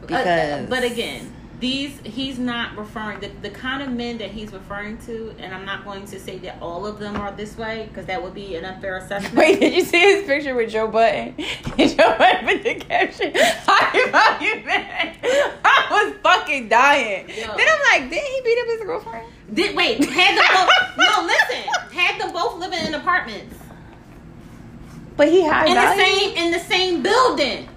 [0.00, 4.52] Because, Uh, but again, these he's not referring the, the kind of men that he's
[4.52, 7.86] referring to, and I'm not going to say that all of them are this way
[7.88, 9.36] because that would be an unfair assessment.
[9.36, 11.36] Wait, did you see his picture with Joe Budden?
[11.76, 15.16] Did Joe Budden with the caption, "High value man."
[15.64, 17.28] I was fucking dying.
[17.28, 17.34] Yo.
[17.34, 19.32] Then I'm like, did he beat up his girlfriend?
[19.54, 20.04] Did wait?
[20.04, 20.98] Had them both?
[20.98, 21.96] no, listen.
[21.96, 23.54] Had them both living in apartments
[25.16, 27.68] But he had in the same in the same building,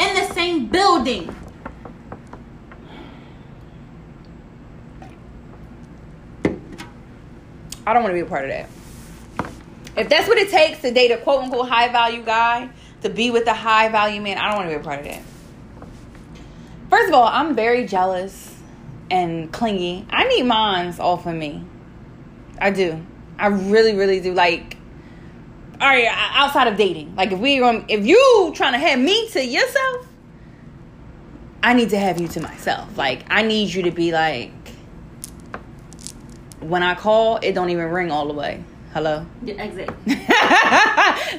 [0.00, 1.32] in the same building.
[7.88, 8.68] I don't want to be a part of that.
[9.96, 12.68] If that's what it takes to date a quote unquote high value guy,
[13.00, 15.06] to be with a high value man, I don't want to be a part of
[15.06, 15.22] that.
[16.90, 18.54] First of all, I'm very jealous
[19.10, 20.06] and clingy.
[20.10, 21.64] I need mines off of me.
[22.60, 23.02] I do.
[23.38, 24.34] I really, really do.
[24.34, 24.76] Like,
[25.80, 29.30] all right, outside of dating, like if we, um, if you trying to have me
[29.30, 30.06] to yourself,
[31.62, 32.98] I need to have you to myself.
[32.98, 34.52] Like, I need you to be like,
[36.60, 38.62] when I call, it don't even ring all the way.
[38.94, 39.24] Hello.
[39.44, 40.16] Yeah, exactly.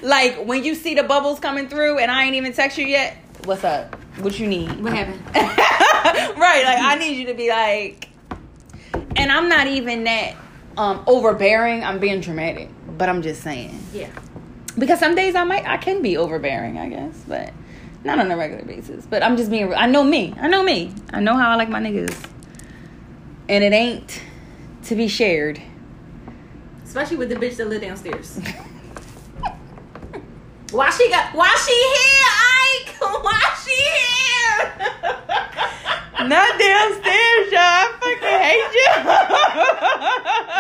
[0.08, 3.18] like when you see the bubbles coming through and I ain't even text you yet.
[3.46, 3.96] What's up?
[4.20, 4.82] What you need?
[4.82, 5.20] What happened?
[5.36, 6.64] right.
[6.64, 8.10] Like I need you to be like,
[9.16, 10.36] and I'm not even that
[10.78, 11.84] um overbearing.
[11.84, 14.10] I'm being dramatic, but I'm just saying Yeah.
[14.78, 17.52] because some days I might I can be overbearing, I guess, but
[18.04, 19.06] not on a regular basis.
[19.06, 19.74] But I'm just being.
[19.74, 20.34] I know me.
[20.40, 20.94] I know me.
[21.12, 22.16] I know how I like my niggas,
[23.50, 24.22] and it ain't
[24.86, 25.62] to be shared.
[26.84, 28.40] Especially with the bitch that live downstairs.
[30.72, 31.34] Why she got?
[31.34, 32.26] Why she here,
[32.76, 32.96] Ike?
[33.24, 34.74] Why she here?
[36.28, 37.60] Not downstairs, y'all.
[37.60, 38.92] I fucking hate you.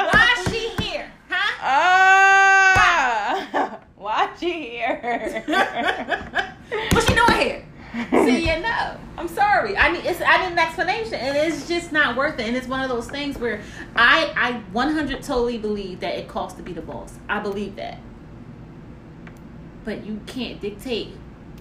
[0.09, 1.07] Why she here?
[1.29, 1.51] Huh?
[1.61, 5.43] Ah, why she here?
[6.91, 7.61] What's she doing here?
[8.11, 8.99] See, yeah, no.
[9.19, 9.75] I'm sorry.
[9.75, 10.05] I need.
[10.05, 10.21] It's.
[10.21, 12.47] I need an explanation, and it's just not worth it.
[12.47, 13.61] And it's one of those things where
[13.95, 17.13] I, I 100 totally believe that it costs to be the boss.
[17.27, 17.99] I believe that.
[19.85, 21.09] But you can't dictate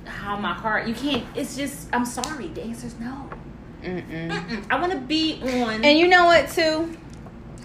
[0.05, 0.87] how my heart.
[0.87, 1.25] You can't.
[1.35, 1.89] It's just.
[1.93, 2.49] I'm sorry.
[2.49, 3.29] The answer's no.
[3.83, 4.31] Mm-mm.
[4.31, 4.67] Mm-mm.
[4.71, 5.85] I want to be on.
[5.85, 6.97] And you know what, too?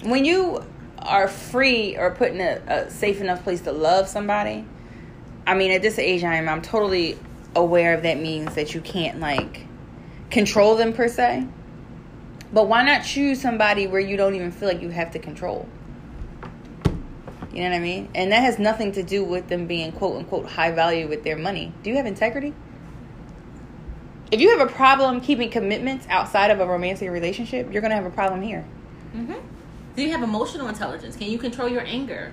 [0.03, 0.63] When you
[0.99, 4.65] are free or put in a, a safe enough place to love somebody,
[5.45, 7.17] I mean, at this age I am, I'm totally
[7.55, 9.65] aware of that means that you can't like
[10.29, 11.47] control them per se.
[12.51, 15.67] But why not choose somebody where you don't even feel like you have to control?
[17.51, 18.09] You know what I mean?
[18.15, 21.37] And that has nothing to do with them being quote unquote high value with their
[21.37, 21.71] money.
[21.83, 22.53] Do you have integrity?
[24.31, 27.95] If you have a problem keeping commitments outside of a romantic relationship, you're going to
[27.95, 28.63] have a problem here.
[29.11, 29.33] hmm
[29.95, 31.15] Do you have emotional intelligence?
[31.15, 32.31] Can you control your anger?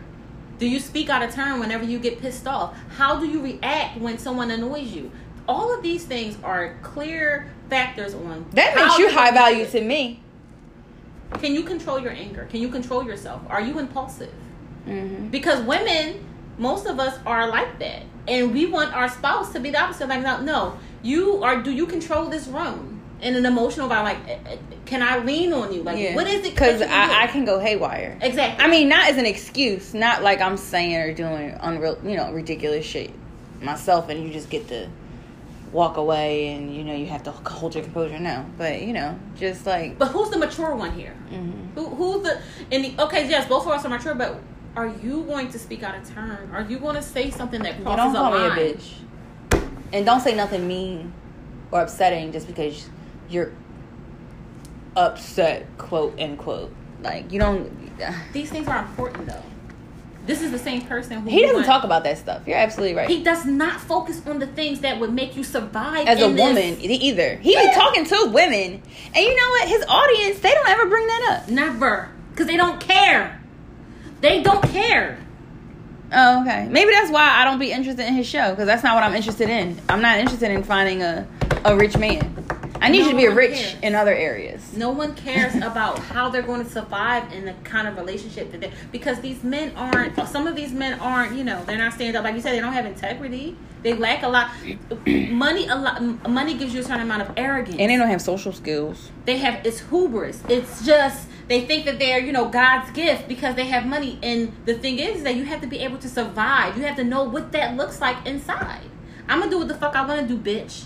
[0.61, 2.77] Do you speak out of turn whenever you get pissed off?
[2.91, 5.11] How do you react when someone annoys you?
[5.49, 10.21] All of these things are clear factors on That makes you high value to me.
[11.39, 12.47] Can you control your anger?
[12.51, 13.41] Can you control yourself?
[13.49, 14.33] Are you impulsive?
[14.87, 15.29] Mm-hmm.
[15.29, 16.27] Because women,
[16.59, 20.09] most of us are like that, and we want our spouse to be the opposite.
[20.09, 21.63] Like, no, no, you are.
[21.63, 24.57] Do you control this room in an emotional vibe, Like, eh, eh,
[24.87, 25.83] can I lean on you?
[25.83, 26.15] Like, Yeah.
[26.15, 26.51] what is it?
[26.55, 27.19] Because that you do?
[27.19, 28.19] I, I can go haywire.
[28.21, 28.65] exactly.
[28.65, 32.33] I mean, not as an excuse, not like I'm saying or doing unreal, you know,
[32.33, 33.11] ridiculous shit
[33.63, 34.89] myself, and you just get to
[35.73, 38.19] walk away, and you know you have to hold your composure.
[38.19, 41.15] No, but you know, just like But who's the mature one here?
[41.33, 41.75] mhm.
[41.75, 42.41] Who who's the
[42.73, 43.29] and the, okay?
[43.29, 44.41] Yes, both of us are mature, but
[44.75, 46.51] are you going to speak out of turn?
[46.53, 48.93] Are you going to say something that crosses don't call a me a bitch,
[49.93, 51.13] and don't say nothing mean
[51.71, 52.89] or upsetting just because
[53.31, 53.53] you're
[54.97, 56.73] upset, quote unquote.
[57.03, 57.71] Like you don't.
[58.33, 59.43] These things are important, though.
[60.27, 62.43] This is the same person who He doesn't want- talk about that stuff.
[62.47, 63.09] You're absolutely right.
[63.09, 66.39] He does not focus on the things that would make you survive as a this-
[66.41, 67.37] woman either.
[67.37, 68.83] He be talking to women,
[69.15, 69.69] and you know what?
[69.69, 71.49] His audience they don't ever bring that up.
[71.49, 73.41] Never, because they don't care.
[74.21, 75.19] They don't care.
[76.13, 76.67] Oh, okay.
[76.69, 79.15] Maybe that's why I don't be interested in his show because that's not what I'm
[79.15, 79.81] interested in.
[79.89, 81.27] I'm not interested in finding a
[81.65, 82.37] a rich man.
[82.81, 83.77] I need No you to be rich cares.
[83.83, 84.77] in other areas.
[84.77, 88.61] No one cares about how they're going to survive in the kind of relationship that
[88.61, 92.17] they because these men aren't some of these men aren't, you know, they're not standing
[92.17, 93.57] up like you said, they don't have integrity.
[93.83, 94.51] They lack a lot
[95.07, 97.77] money a lot money gives you a certain amount of arrogance.
[97.79, 99.11] And they don't have social skills.
[99.25, 100.43] they have it's hubris.
[100.49, 104.19] It's just they think that they're, you know, God's gift because they have money.
[104.23, 106.77] And the thing is that you have to be able to survive.
[106.77, 108.83] You have to know what that looks like inside.
[109.29, 110.85] I'm gonna do what the fuck I wanna do, bitch.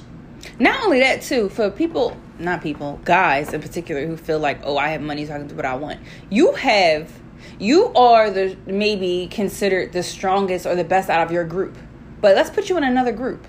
[0.58, 4.76] Not only that, too, for people, not people, guys in particular, who feel like, oh,
[4.76, 6.00] I have money, so I can do what I want.
[6.30, 7.12] You have,
[7.58, 11.76] you are the maybe considered the strongest or the best out of your group.
[12.20, 13.46] But let's put you in another group.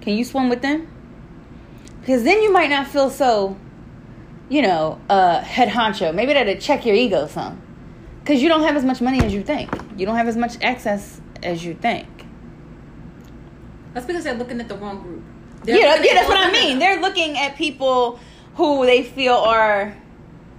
[0.00, 0.88] Can you swim with them?
[2.00, 3.56] Because then you might not feel so,
[4.48, 6.14] you know, uh, head honcho.
[6.14, 7.60] Maybe that'll check your ego some.
[8.20, 9.70] Because you don't have as much money as you think.
[9.96, 12.06] You don't have as much access as you think.
[13.92, 15.24] That's because they're looking at the wrong group.
[15.66, 16.78] They're yeah, yeah, that's what I mean.
[16.78, 18.20] They're looking at people
[18.54, 19.96] who they feel are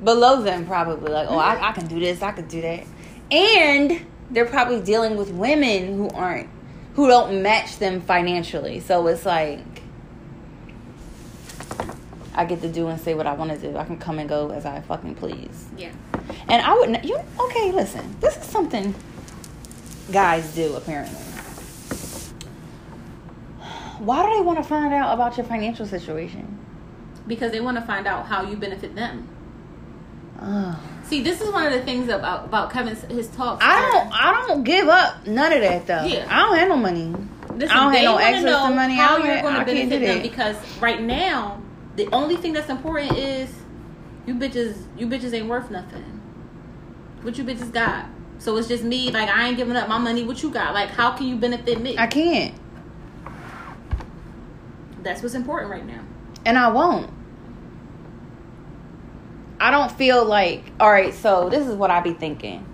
[0.03, 1.11] below them, probably.
[1.11, 2.83] Like, oh, I, I can do this, I can do that.
[3.31, 6.49] And they're probably dealing with women who aren't,
[6.95, 8.81] who don't match them financially.
[8.81, 9.61] So it's like,
[12.35, 13.77] I get to do and say what I want to do.
[13.77, 15.67] I can come and go as I fucking please.
[15.77, 15.91] Yeah.
[16.49, 17.03] And I wouldn't.
[17.05, 17.71] you okay?
[17.71, 18.93] Listen, this is something
[20.11, 21.26] guys do apparently
[23.99, 26.57] why do they want to find out about your financial situation?
[27.27, 29.27] Because they want to find out how you benefit them.
[30.39, 30.79] Oh.
[31.03, 33.63] See, this is one of the things about about Kevin's his talks.
[33.65, 36.05] I don't I don't give up none of that though.
[36.05, 36.27] Yeah.
[36.29, 37.15] I don't have no money.
[37.55, 38.95] Listen, I don't have no access to money.
[38.95, 41.61] How you're going to benefit them because right now
[41.95, 43.49] the only thing that's important is
[44.25, 46.03] you bitches you bitches ain't worth nothing.
[47.21, 48.05] What you bitches got?
[48.39, 49.09] So it's just me.
[49.09, 50.23] Like I ain't giving up my money.
[50.23, 50.73] What you got?
[50.73, 51.97] Like how can you benefit me?
[51.97, 52.53] I can't.
[55.07, 56.03] That's what's important right now.
[56.43, 57.09] And I won't.
[59.57, 62.65] I don't feel like, all right, so this is what I be thinking.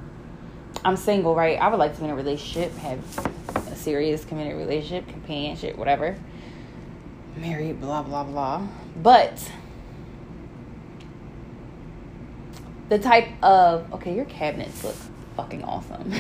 [0.83, 1.59] I'm single, right?
[1.59, 2.99] I would like to be in a relationship, have
[3.67, 6.17] a serious committed relationship, companionship, whatever.
[7.37, 8.67] Married, blah, blah, blah.
[9.01, 9.51] But
[12.89, 14.95] the type of, okay, your cabinets look
[15.35, 16.13] fucking awesome.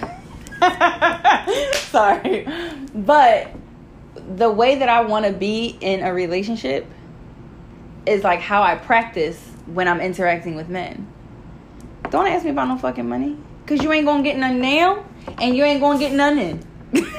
[1.73, 2.47] Sorry.
[2.93, 3.49] But
[4.15, 6.85] the way that I want to be in a relationship
[8.05, 11.11] is like how I practice when I'm interacting with men.
[12.09, 13.37] Don't ask me about no fucking money.
[13.65, 15.05] Cause you ain't gonna get none now
[15.39, 16.61] and you ain't gonna get none in.
[16.93, 17.13] Unless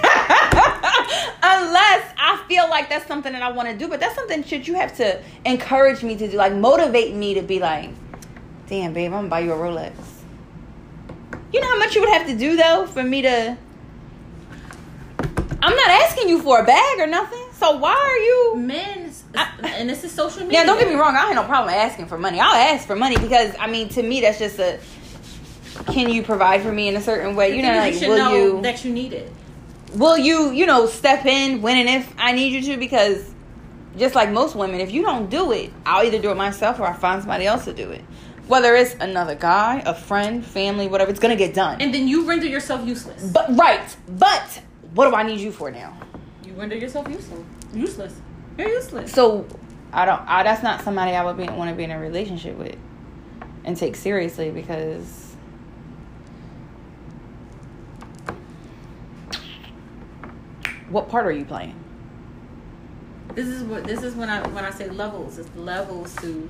[1.43, 4.75] I feel like that's something that I want to do, but that's something should you
[4.75, 7.91] have to encourage me to do, like motivate me to be like,
[8.67, 9.93] damn babe, I'm gonna buy you a Rolex.
[11.53, 13.57] You know how much you would have to do though for me to
[15.65, 17.43] I'm not asking you for a bag or nothing.
[17.53, 19.11] So why are you men?
[19.65, 20.61] and this is social media.
[20.61, 21.17] Yeah, don't get me wrong.
[21.17, 22.39] I have no problem asking for money.
[22.39, 24.79] I'll ask for money because I mean, to me, that's just a.
[25.87, 27.57] Can you provide for me in a certain way?
[27.57, 29.33] You know, like you will know you that you need it?
[29.95, 32.79] Will you, you know, step in when and if I need you to?
[32.79, 33.33] Because
[33.97, 36.87] just like most women, if you don't do it, I'll either do it myself or
[36.87, 38.03] I find somebody else to do it.
[38.49, 41.81] Whether it's another guy, a friend, family, whatever, it's gonna get done.
[41.81, 43.25] And then you render yourself useless.
[43.33, 44.63] But right, but
[44.95, 45.97] what do I need you for now?
[46.45, 47.45] You render yourself useless.
[47.73, 48.21] Useless.
[48.57, 49.13] You're useless.
[49.13, 49.47] So
[49.93, 50.21] I don't.
[50.27, 52.77] I, that's not somebody I would be, want to be in a relationship with
[53.65, 55.23] and take seriously because.
[60.89, 61.75] What part are you playing?
[63.35, 65.39] This is what this is when I when I say levels.
[65.39, 66.49] It's levels to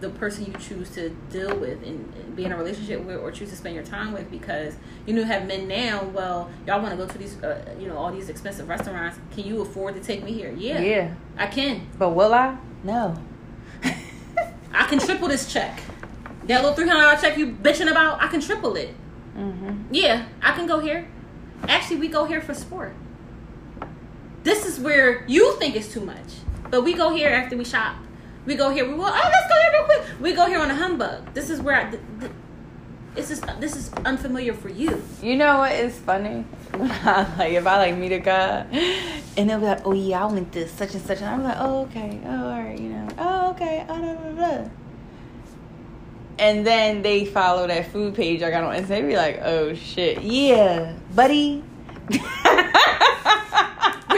[0.00, 3.50] the person you choose to deal with and be in a relationship with or choose
[3.50, 4.74] to spend your time with because
[5.06, 7.96] you know have men now well y'all want to go to these uh, you know
[7.96, 9.18] all these expensive restaurants.
[9.32, 10.52] Can you afford to take me here?
[10.56, 10.80] Yeah.
[10.80, 11.14] Yeah.
[11.36, 11.86] I can.
[11.98, 12.56] But will i?
[12.82, 13.16] No.
[14.72, 15.80] I can triple this check.
[16.44, 18.94] That little $300 check you bitching about i can triple it.
[19.36, 19.94] Mm-hmm.
[19.94, 21.08] yeah i can go here.
[21.68, 22.94] Actually we go here for sport.
[24.42, 27.96] This is where you think it's too much but we go here after we shop
[28.46, 28.86] we go here.
[28.86, 29.04] We will.
[29.06, 30.20] Oh, let's go here real quick.
[30.20, 31.34] We go here on a humbug.
[31.34, 31.90] This is where I.
[31.90, 32.32] Th- th-
[33.14, 35.02] this is this is unfamiliar for you.
[35.20, 36.44] You know what is funny?
[36.78, 38.60] like if I like meet a guy
[39.36, 41.56] and they'll be like, "Oh yeah, I went this such and such," and I'm like,
[41.58, 44.70] "Oh okay, oh all right, you know, oh okay, oh blah blah blah."
[46.38, 49.74] And then they follow that food page I got on and They be like, "Oh
[49.74, 51.64] shit, yeah, buddy."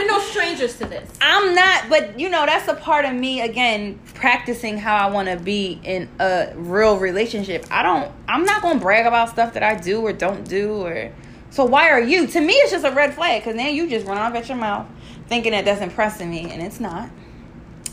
[0.03, 1.09] We're no strangers to this.
[1.21, 5.29] I'm not, but you know, that's a part of me again practicing how I want
[5.29, 7.65] to be in a real relationship.
[7.71, 10.85] I don't I'm not going to brag about stuff that I do or don't do
[10.85, 11.11] or
[11.51, 12.27] so why are you?
[12.27, 14.57] To me it's just a red flag cuz now you just run off at your
[14.57, 14.87] mouth
[15.27, 17.09] thinking that that's impressing me and it's not.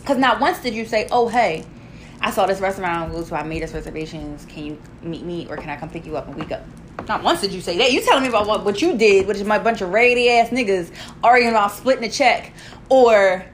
[0.04, 1.64] Cuz not once did you say, "Oh, hey,
[2.20, 4.46] I saw this restaurant, go to, I made this reservations.
[4.46, 6.58] Can you meet me or can I come pick you up and we go?"
[7.08, 7.92] Not once did you say that.
[7.92, 10.50] You telling me about what, what you did, which is my bunch of raggedy ass
[10.50, 12.52] niggas arguing about splitting a check,
[12.88, 13.44] or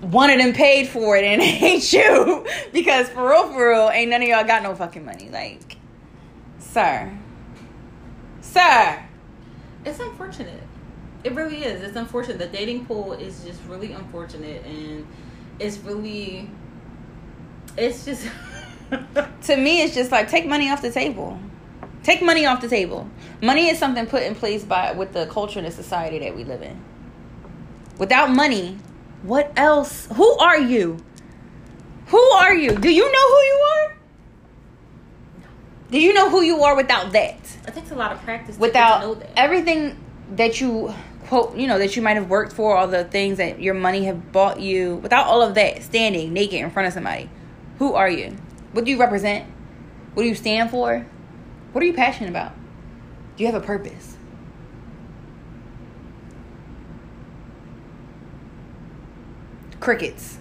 [0.00, 3.90] one of them paid for it and it ain't you because for real, for real,
[3.90, 5.28] ain't none of y'all got no fucking money.
[5.30, 5.76] Like,
[6.58, 7.12] sir,
[8.40, 9.04] sir,
[9.84, 10.62] it's unfortunate.
[11.22, 11.82] It really is.
[11.82, 12.38] It's unfortunate.
[12.38, 15.06] The dating pool is just really unfortunate, and
[15.58, 16.48] it's really,
[17.76, 18.26] it's just.
[19.42, 21.38] to me, it's just like take money off the table.
[22.02, 23.08] Take money off the table.
[23.42, 26.44] Money is something put in place by with the culture and the society that we
[26.44, 26.82] live in.
[27.98, 28.78] Without money,
[29.22, 30.08] what else?
[30.14, 30.98] Who are you?
[32.06, 32.74] Who are you?
[32.74, 33.96] Do you know who you are?
[35.90, 37.38] Do you know who you are without that?
[37.66, 39.30] It takes a lot of practice without to know that.
[39.36, 39.96] everything
[40.36, 40.94] that you
[41.26, 44.04] quote, you know, that you might have worked for, all the things that your money
[44.04, 47.30] have bought you, without all of that, standing naked in front of somebody,
[47.78, 48.36] who are you?
[48.72, 49.48] What do you represent?
[50.14, 51.06] What do you stand for?
[51.72, 52.52] What are you passionate about?
[53.36, 54.16] Do you have a purpose?
[59.78, 60.38] Crickets.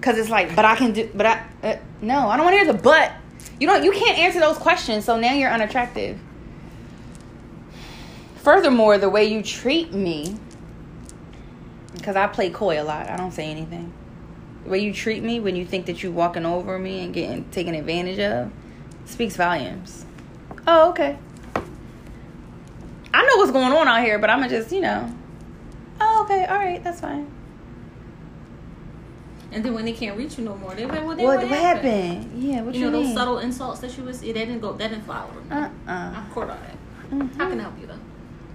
[0.00, 2.64] Cause it's like, but I can do, but I uh, no, I don't want to
[2.64, 3.12] hear the but.
[3.60, 6.18] You don't, you can't answer those questions, so now you're unattractive.
[8.36, 10.36] Furthermore, the way you treat me,
[11.94, 13.92] because I play coy a lot, I don't say anything.
[14.64, 17.44] The way you treat me when you think that you're walking over me and getting
[17.50, 18.50] taken advantage of
[19.04, 20.06] speaks volumes.
[20.66, 21.18] Oh, okay.
[23.14, 25.12] I know what's going on out here, but I'm gonna just, you know.
[26.00, 27.30] Oh, okay, all right, that's fine.
[29.52, 31.48] And then when they can't reach you no more, they're like, "Well, then What, what,
[31.48, 32.24] happened?
[32.24, 32.42] happened?
[32.42, 34.20] Yeah, what You you, know those subtle insults that you was.
[34.20, 34.72] That didn't go.
[34.72, 35.28] That didn't follow.
[35.30, 35.40] me.
[35.50, 36.76] Uh uh I caught all that.
[37.10, 37.36] Mhm.
[37.36, 37.98] How can I help you though?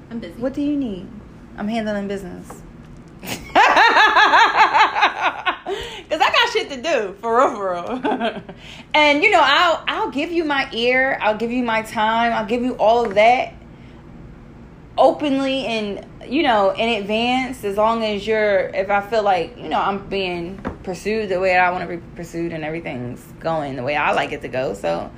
[0.10, 0.34] I'm busy.
[0.42, 1.08] What do you need?
[1.56, 2.50] I'm handling business.
[6.10, 8.42] Cause I got shit to do for real, for real.
[8.94, 11.18] and you know, I'll I'll give you my ear.
[11.22, 12.34] I'll give you my time.
[12.34, 13.54] I'll give you all of that
[14.98, 17.64] openly and you know in advance.
[17.64, 21.58] As long as you're, if I feel like you know I'm being pursued the way
[21.58, 24.74] I want to be pursued and everything's going the way I like it to go.
[24.74, 25.12] So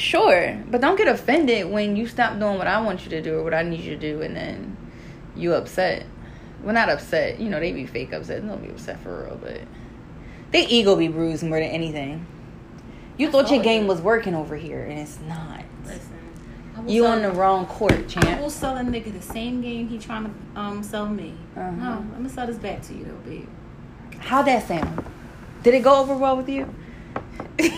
[0.00, 3.38] Sure, but don't get offended when you stop doing what I want you to do
[3.38, 4.76] or what I need you to do, and then
[5.36, 6.06] you upset.
[6.62, 7.40] Well, not upset.
[7.40, 8.42] You know, they be fake upset.
[8.42, 9.60] They don't be upset for real, but
[10.50, 12.26] they ego be bruised more than anything.
[13.16, 15.62] You That's thought your all it game was working over here, and it's not.
[15.84, 16.00] Listen,
[16.86, 19.88] You sell- on the wrong court, champ I will sell a nigga the same game
[19.88, 21.34] he trying to um sell me.
[21.56, 21.70] Uh-huh.
[21.70, 23.48] No, I'm gonna sell this back to you though, babe.
[24.18, 25.04] How'd that sound?
[25.62, 26.72] Did it go over well with you?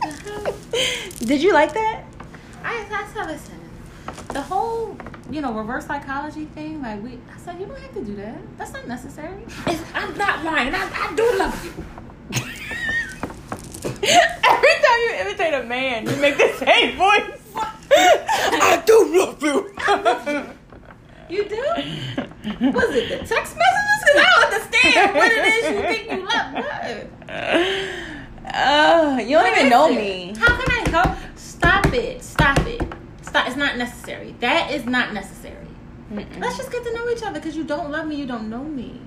[1.18, 2.04] Did you like that?
[2.64, 3.58] I, I said, listen,
[4.28, 4.96] the whole,
[5.30, 8.36] you know, reverse psychology thing, like we, I said, you don't have to do that.
[8.58, 9.44] That's not necessary.
[9.66, 10.74] It's, I'm not lying.
[10.74, 11.72] I, I do love you.
[14.02, 17.40] Every time you imitate a man, you make the same voice.
[17.92, 19.74] I do love you.
[21.30, 21.56] You do?
[21.56, 24.00] Was it the text messages?
[24.00, 26.48] Because I don't understand what it is you think you love.
[26.54, 28.52] What?
[28.52, 30.34] Uh, you don't even know me.
[30.36, 31.16] How can I help?
[31.36, 32.24] Stop it.
[32.24, 32.82] Stop it.
[33.30, 33.46] Stop.
[33.46, 34.34] It's not necessary.
[34.40, 35.68] That is not necessary.
[36.12, 36.40] Mm-mm.
[36.40, 38.64] Let's just get to know each other because you don't love me, you don't know
[38.64, 39.00] me.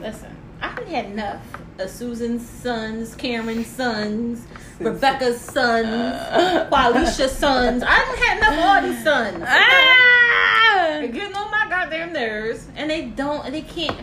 [0.00, 1.40] Listen, I haven't had enough
[1.78, 4.44] of Susan's sons, Cameron's sons,
[4.80, 5.86] Rebecca's sons,
[6.68, 7.84] Qualisha's sons.
[7.84, 9.44] I haven't had enough of all these sons.
[9.46, 10.96] Ah!
[10.98, 13.96] They're getting on my goddamn nerves, and they don't, they can't,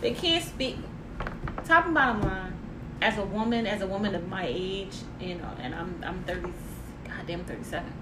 [0.00, 0.76] they can't speak.
[1.64, 2.51] Top and bottom line,
[3.02, 6.52] as a woman, as a woman of my age, you know, and I'm I'm thirty,
[7.06, 7.92] goddamn thirty seven.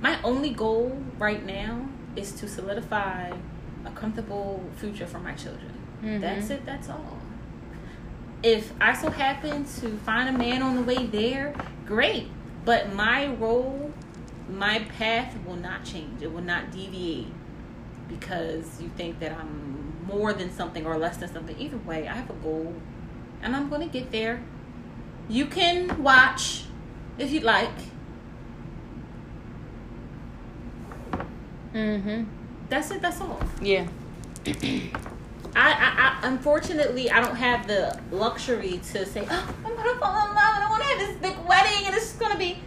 [0.00, 3.30] My only goal right now is to solidify
[3.84, 5.72] a comfortable future for my children.
[6.02, 6.20] Mhm.
[6.20, 6.66] That's it.
[6.66, 7.18] That's all.
[8.42, 11.54] If I so happen to find a man on the way there,
[11.86, 12.28] great.
[12.64, 13.92] But my role,
[14.48, 16.22] my path will not change.
[16.22, 17.28] It will not deviate
[18.08, 21.56] because you think that I'm more than something or less than something.
[21.58, 22.74] Either way, I have a goal
[23.42, 24.42] and I'm going to get there.
[25.28, 26.64] You can watch
[27.18, 27.70] if you'd like.
[31.74, 32.24] Mm-hmm.
[32.68, 33.02] That's it.
[33.02, 33.40] That's all.
[33.60, 33.86] Yeah.
[34.46, 34.52] I,
[35.54, 40.34] I, I, unfortunately, I don't have the luxury to say, oh, I'm gonna fall in
[40.34, 42.58] love and I want to have this big wedding and it's gonna be.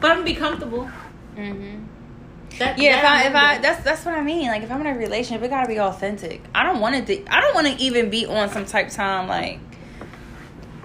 [0.00, 0.90] But I'm gonna be comfortable.
[1.36, 1.84] Mm-hmm.
[2.58, 4.48] That, Yeah, if that I I'm if I that's that's what I mean.
[4.48, 6.42] Like if I'm in a relationship, it gotta be authentic.
[6.54, 7.32] I don't want it to.
[7.34, 9.58] I don't want to even be on some type time like,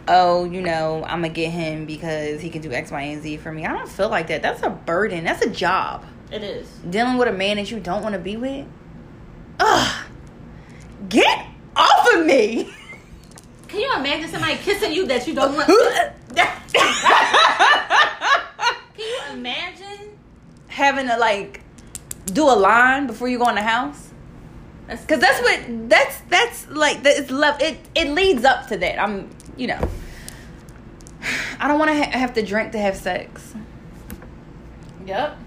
[0.08, 3.38] oh, you know, I'm gonna get him because he can do X, Y, and Z
[3.38, 3.66] for me.
[3.66, 4.42] I don't feel like that.
[4.42, 5.24] That's a burden.
[5.24, 6.06] That's a job.
[6.32, 6.68] it is.
[6.90, 8.66] Dealing with a man that you don't want to be with.
[9.60, 10.06] Ugh.
[11.10, 11.46] Get
[11.76, 12.74] off of me.
[13.68, 15.68] Can you imagine somebody kissing you that you don't want?
[18.94, 20.18] Can you imagine?
[20.68, 21.61] Having to like
[22.26, 24.10] do a line before you go in the house.
[24.88, 29.02] Cause that's what that's that's like it's love it it leads up to that.
[29.02, 29.80] I'm you know
[31.60, 33.54] I don't want to ha- have to drink to have sex.
[35.06, 35.38] Yep.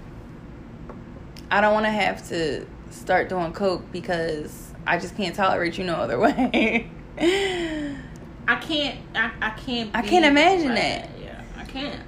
[1.51, 5.85] I don't want to have to start doing coke because I just can't tolerate you
[5.85, 6.91] no other way.
[7.18, 8.99] I can't.
[9.14, 9.91] I, I can't.
[9.95, 11.11] I can't imagine like that.
[11.20, 12.01] Yeah, I can't.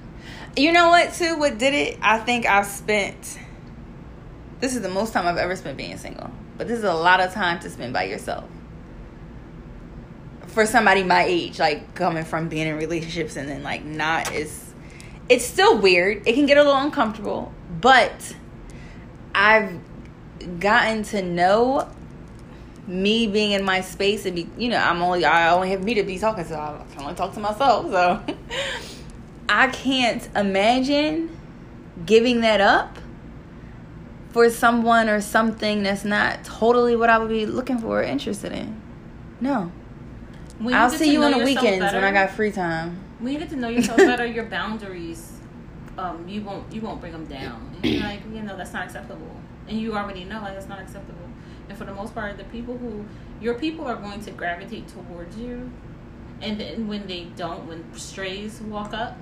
[0.56, 1.36] You know what, too?
[1.38, 1.98] What did it?
[2.02, 3.38] I think I've spent.
[4.60, 7.20] This is the most time I've ever spent being single, but this is a lot
[7.20, 8.44] of time to spend by yourself.
[10.46, 14.72] For somebody my age, like coming from being in relationships and then like not is,
[15.28, 16.26] it's still weird.
[16.26, 18.34] It can get a little uncomfortable, but
[19.34, 19.78] I've
[20.58, 21.90] gotten to know
[22.86, 25.94] me being in my space and be, you know, I'm only I only have me
[25.94, 27.90] to be talking, so I can only talk to myself.
[27.90, 28.22] So
[29.50, 31.36] I can't imagine
[32.06, 32.98] giving that up
[34.36, 38.52] for someone or something that's not totally what I would be looking for or interested
[38.52, 38.78] in.
[39.40, 39.72] No.
[40.62, 43.02] I'll see you on the weekends when I got free time.
[43.18, 45.32] when you get to know yourself better, your boundaries,
[45.96, 47.78] um, you won't you won't bring them down.
[47.82, 50.80] And you're like, you know, that's not acceptable, and you already know like that's not
[50.80, 51.28] acceptable.
[51.70, 53.06] And for the most part, the people who
[53.40, 55.70] your people are going to gravitate towards you,
[56.42, 59.16] and then when they don't, when strays walk up.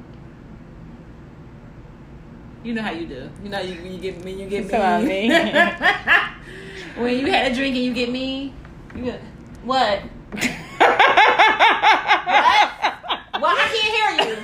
[2.65, 3.29] You know how you do.
[3.43, 4.33] You know you when you get me.
[4.33, 5.29] you get I me.
[5.29, 5.31] mean.
[7.05, 8.55] when you had a drink and you get me,
[8.97, 9.21] you get
[9.65, 10.01] what?
[13.35, 14.37] Well, I can't hear you.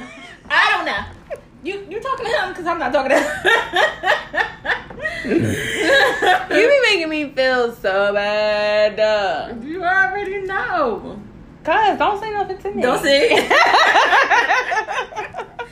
[0.51, 1.03] I don't know.
[1.65, 3.31] You you talking to him because I'm not talking to him.
[6.51, 9.01] you be making me feel so bad.
[9.01, 11.19] Uh, you already know.
[11.65, 12.83] Cuz, don't say nothing to me.
[12.83, 13.49] Don't say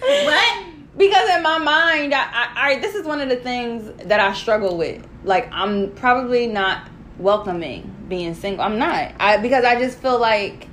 [0.01, 0.65] what?
[0.99, 4.35] Because in my mind, I, I, I this is one of the things that I
[4.35, 5.07] struggle with.
[5.25, 6.89] Like I'm probably not
[7.19, 8.65] welcoming being single.
[8.65, 9.13] I'm not.
[9.19, 10.67] I because I just feel like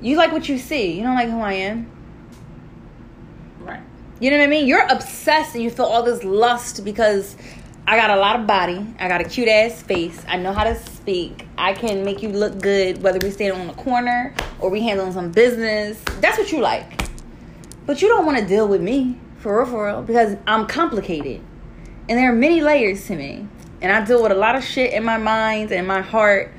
[0.00, 0.92] you like what you see.
[0.92, 1.90] You don't like who I am.
[3.60, 3.80] Right.
[4.20, 4.66] You know what I mean?
[4.66, 7.36] You're obsessed and you feel all this lust because
[7.86, 8.86] I got a lot of body.
[8.98, 10.22] I got a cute ass face.
[10.28, 11.46] I know how to speak.
[11.56, 15.12] I can make you look good whether we standing on the corner or we handling
[15.12, 16.00] some business.
[16.20, 17.08] That's what you like.
[17.86, 21.40] But you don't want to deal with me for real, for real, because I'm complicated.
[22.08, 23.48] And there are many layers to me.
[23.80, 26.52] And I deal with a lot of shit in my mind and my heart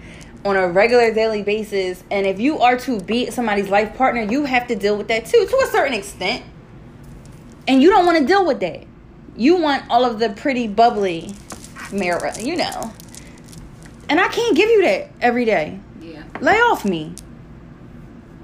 [0.44, 2.04] on a regular daily basis.
[2.12, 5.26] And if you are to be somebody's life partner, you have to deal with that
[5.26, 6.44] too, to a certain extent.
[7.66, 8.86] And you don't want to deal with that.
[9.38, 11.34] You want all of the pretty, bubbly
[11.94, 12.92] mirror, you know.
[14.10, 15.80] And I can't give you that every day.
[16.02, 16.24] Yeah.
[16.42, 17.14] Lay off me.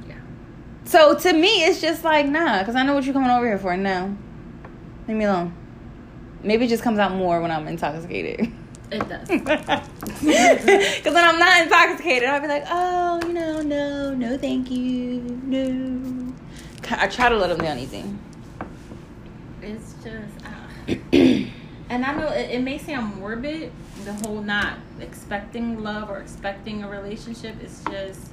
[0.07, 0.15] Yeah.
[0.85, 3.59] So to me, it's just like, nah, because I know what you're coming over here
[3.59, 3.75] for.
[3.75, 4.17] No.
[5.09, 5.51] Leave me alone.
[6.43, 8.53] Maybe it just comes out more when I'm intoxicated.
[8.91, 9.27] It does.
[10.19, 15.21] Because when I'm not intoxicated, I'll be like, oh, you know, no, no, thank you,
[15.43, 16.31] no.
[16.91, 18.03] I try to let them down easy.
[19.63, 20.69] It's just, ah.
[21.89, 23.71] and I know it, it may sound morbid,
[24.05, 27.55] the whole not expecting love or expecting a relationship.
[27.63, 28.31] It's just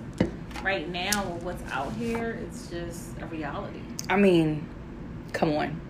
[0.63, 2.39] right now what's out here.
[2.47, 3.81] It's just a reality.
[4.11, 4.69] I mean,
[5.33, 5.86] come on.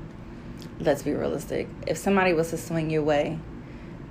[0.80, 1.68] Let's be realistic.
[1.86, 3.38] If somebody was to swing your way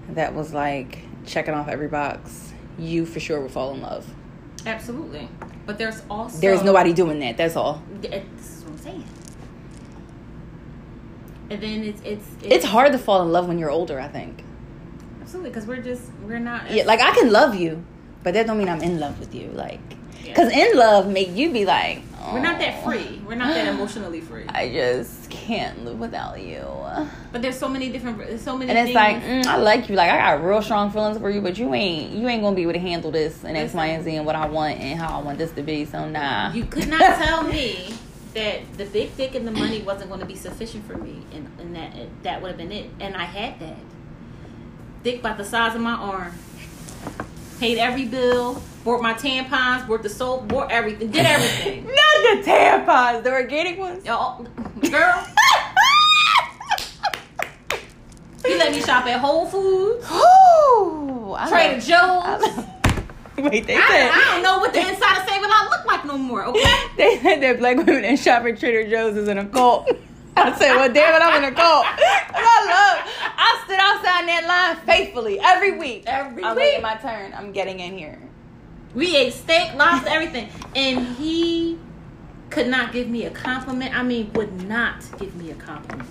[0.09, 4.11] that was like checking off every box, you for sure would fall in love.
[4.65, 5.29] Absolutely,
[5.65, 7.37] but there's also There's nobody doing that.
[7.37, 7.83] That's all.
[8.01, 9.03] Is what I'm saying.
[11.49, 14.43] And then it's it's It's hard to fall in love when you're older, I think.
[15.21, 17.83] absolutely because we're just we're not Yeah, like I can love you,
[18.23, 19.49] but that don't mean I'm in love with you.
[19.53, 19.79] Like,
[20.35, 22.01] cause in love make you be like,
[22.33, 23.21] we're not that "Oh, free.
[23.27, 24.45] We're not that emotionally free.
[24.49, 26.65] I just can't live without you.
[27.31, 28.69] But there's so many different, there's so many.
[28.69, 28.95] And it's things.
[28.95, 29.95] like, mm, I like you.
[29.95, 32.63] Like I got real strong feelings for you, but you ain't you ain't gonna be
[32.63, 35.19] able to handle this and X, Y, and Z and what I want and how
[35.19, 35.85] I want this to be.
[35.85, 36.51] So nah.
[36.53, 37.93] You could not tell me
[38.33, 41.49] that the big dick and the money wasn't going to be sufficient for me, and,
[41.59, 42.89] and that that would have been it.
[42.99, 43.77] And I had that
[45.03, 46.33] dick about the size of my arm.
[47.59, 51.85] Paid every bill, bought my tampons, bought the soap, bought everything, did everything.
[51.85, 54.05] Not the tampons, the organic ones.
[54.05, 54.45] Yo,
[54.91, 55.25] girl,
[58.45, 62.59] you let me shop at Whole Foods, Ooh, I Trader love- Joe's.
[63.37, 65.85] I- Wait, they I, said I don't know what the inside of Save Lot look
[65.85, 66.45] like no more.
[66.45, 66.73] Okay.
[66.97, 69.89] they said that black women that shop at Trader Joe's is an a cult.
[70.37, 71.85] I said, well, damn it, I'm in a cult.
[71.87, 73.13] I love.
[73.37, 76.03] I stood outside that line faithfully every week.
[76.07, 76.81] Every I'm week.
[76.81, 77.33] my turn.
[77.33, 78.19] I'm getting in here.
[78.93, 80.49] We ate steak, lobster, everything.
[80.75, 81.79] And he
[82.49, 83.97] could not give me a compliment.
[83.97, 86.09] I mean, would not give me a compliment.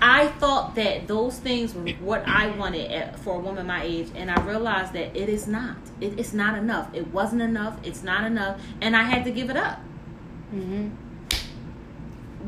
[0.00, 4.08] I thought that those things were what I wanted at, for a woman my age,
[4.14, 5.76] and I realized that it is not.
[6.00, 6.94] It, it's not enough.
[6.94, 7.78] It wasn't enough.
[7.82, 9.80] It's not enough, and I had to give it up.
[10.54, 10.90] Mm-hmm.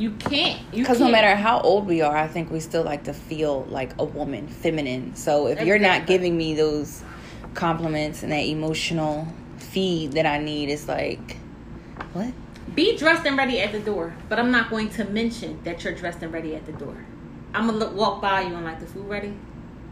[0.01, 0.59] You can't.
[0.71, 3.93] Because no matter how old we are, I think we still like to feel like
[3.99, 5.15] a woman, feminine.
[5.15, 7.05] So if you're not giving me those
[7.53, 9.29] compliments and that emotional
[9.59, 11.37] feed that I need, it's like,
[12.15, 12.33] what?
[12.75, 15.93] Be dressed and ready at the door, but I'm not going to mention that you're
[15.93, 17.05] dressed and ready at the door.
[17.53, 19.35] I'm gonna look, walk by you and like the food ready.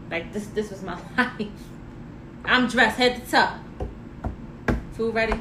[0.09, 1.47] Like this, this was my life.
[2.43, 3.87] I'm dressed head to toe.
[4.93, 5.39] Food ready.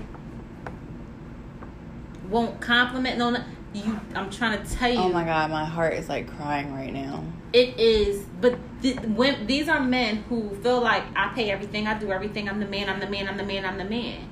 [2.28, 3.42] Won't compliment no.
[3.74, 4.98] You, I'm trying to tell oh you.
[4.98, 7.24] Oh my god, my heart is like crying right now.
[7.52, 11.98] It is, but th- when these are men who feel like I pay everything, I
[11.98, 12.48] do everything.
[12.48, 12.88] I'm the man.
[12.88, 13.28] I'm the man.
[13.28, 13.64] I'm the man.
[13.64, 14.28] I'm the man,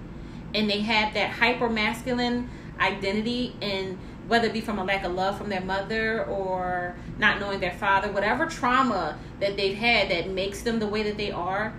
[0.54, 5.12] and they have that hyper masculine identity, and whether it be from a lack of
[5.12, 10.30] love from their mother or not knowing their father, whatever trauma that they've had that
[10.30, 11.72] makes them the way that they are,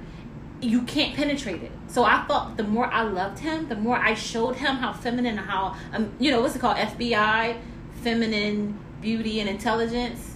[0.61, 1.71] you can't penetrate it.
[1.87, 5.37] So I thought the more I loved him, the more I showed him how feminine,
[5.37, 7.57] how um, you know what's it called, FBI,
[8.01, 10.35] feminine beauty and intelligence.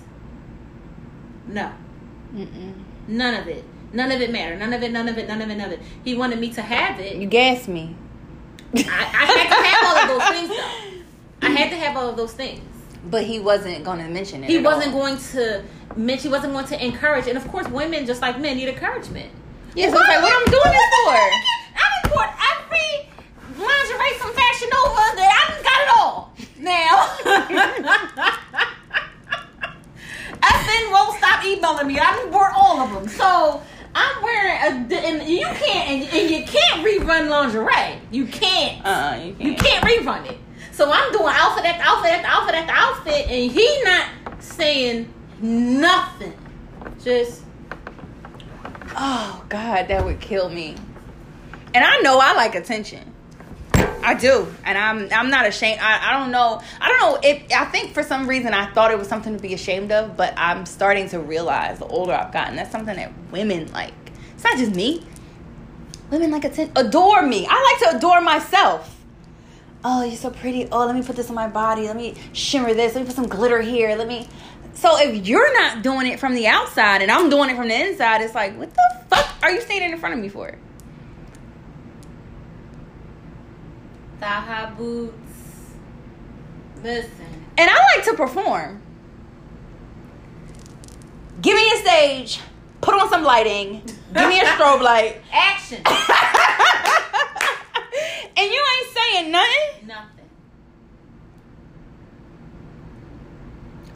[1.48, 1.72] No,
[2.34, 2.74] Mm-mm.
[3.08, 3.64] none of it.
[3.94, 4.60] None of it mattered.
[4.60, 4.92] None of it.
[4.92, 5.28] None of it.
[5.28, 5.56] None of it.
[5.56, 5.80] None of it.
[6.06, 7.18] He wanted me to have it.
[7.18, 7.96] You gassed me.
[8.74, 11.48] I, I had to have all of those things though.
[11.48, 12.62] I had to have all of those things.
[13.10, 14.50] But he wasn't going to mention it.
[14.50, 15.02] He wasn't all.
[15.02, 15.64] going to
[15.98, 16.30] mention.
[16.30, 17.28] He wasn't going to encourage.
[17.28, 19.32] And of course, women just like men need encouragement.
[19.74, 21.16] It's like, what I'm doing this for?
[21.16, 23.08] I done bought every
[23.58, 26.36] lingerie from Fashion Nova that I done got it all.
[26.60, 27.08] Now,
[30.44, 31.98] FN won't stop emailing me.
[32.00, 33.08] I done bought all of them.
[33.08, 33.64] So
[33.96, 37.98] I'm wearing a, and you can't, and, and you can't rerun lingerie.
[38.12, 38.86] You can't.
[38.86, 39.42] Uh, you can't.
[39.42, 40.38] You can't rerun it.
[40.74, 44.10] So I'm doing outfit after outfit after outfit after outfit, and he not
[44.44, 45.08] saying
[45.40, 46.34] nothing.
[47.02, 47.44] Just
[48.96, 50.76] Oh God, that would kill me.
[51.74, 53.14] And I know I like attention.
[54.04, 55.80] I do, and I'm I'm not ashamed.
[55.82, 56.62] I, I don't know.
[56.80, 59.42] I don't know if I think for some reason I thought it was something to
[59.42, 63.12] be ashamed of, but I'm starting to realize the older I've gotten that's something that
[63.32, 63.94] women like.
[64.34, 65.06] It's not just me.
[66.10, 67.48] Women like attention, adore me.
[67.50, 69.01] I like to adore myself.
[69.84, 70.68] Oh, you're so pretty.
[70.72, 71.88] Oh, let me put this on my body.
[71.88, 72.94] Let me shimmer this.
[72.94, 73.96] Let me put some glitter here.
[73.96, 74.28] Let me.
[74.74, 77.76] So if you're not doing it from the outside and I'm doing it from the
[77.76, 80.58] inside, it's like, what the fuck are you standing in front of me for?
[84.22, 85.16] thigh high boots.
[86.84, 87.12] Listen.
[87.58, 88.82] And I like to perform.
[91.42, 92.40] Give me a stage,
[92.82, 93.82] put on some lighting,
[94.14, 95.82] give me a strobe light, Action.
[98.38, 99.88] and you ain't saying nothing.
[99.88, 100.22] Nothing.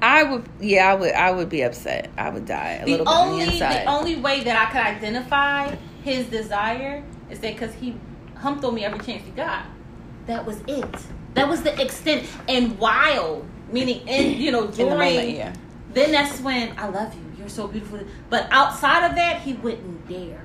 [0.01, 2.11] I would, yeah, I would, I would be upset.
[2.17, 4.71] I would die a The little bit on only the the, only way that I
[4.71, 7.97] could identify his desire is that because he
[8.35, 9.65] humped on me every chance he got.
[10.27, 10.95] That was it.
[11.33, 12.27] That was the extent.
[12.47, 15.53] And while meaning in you know in the during moment, yeah.
[15.93, 17.21] then that's when I love you.
[17.37, 17.99] You're so beautiful.
[18.29, 20.44] But outside of that, he wouldn't dare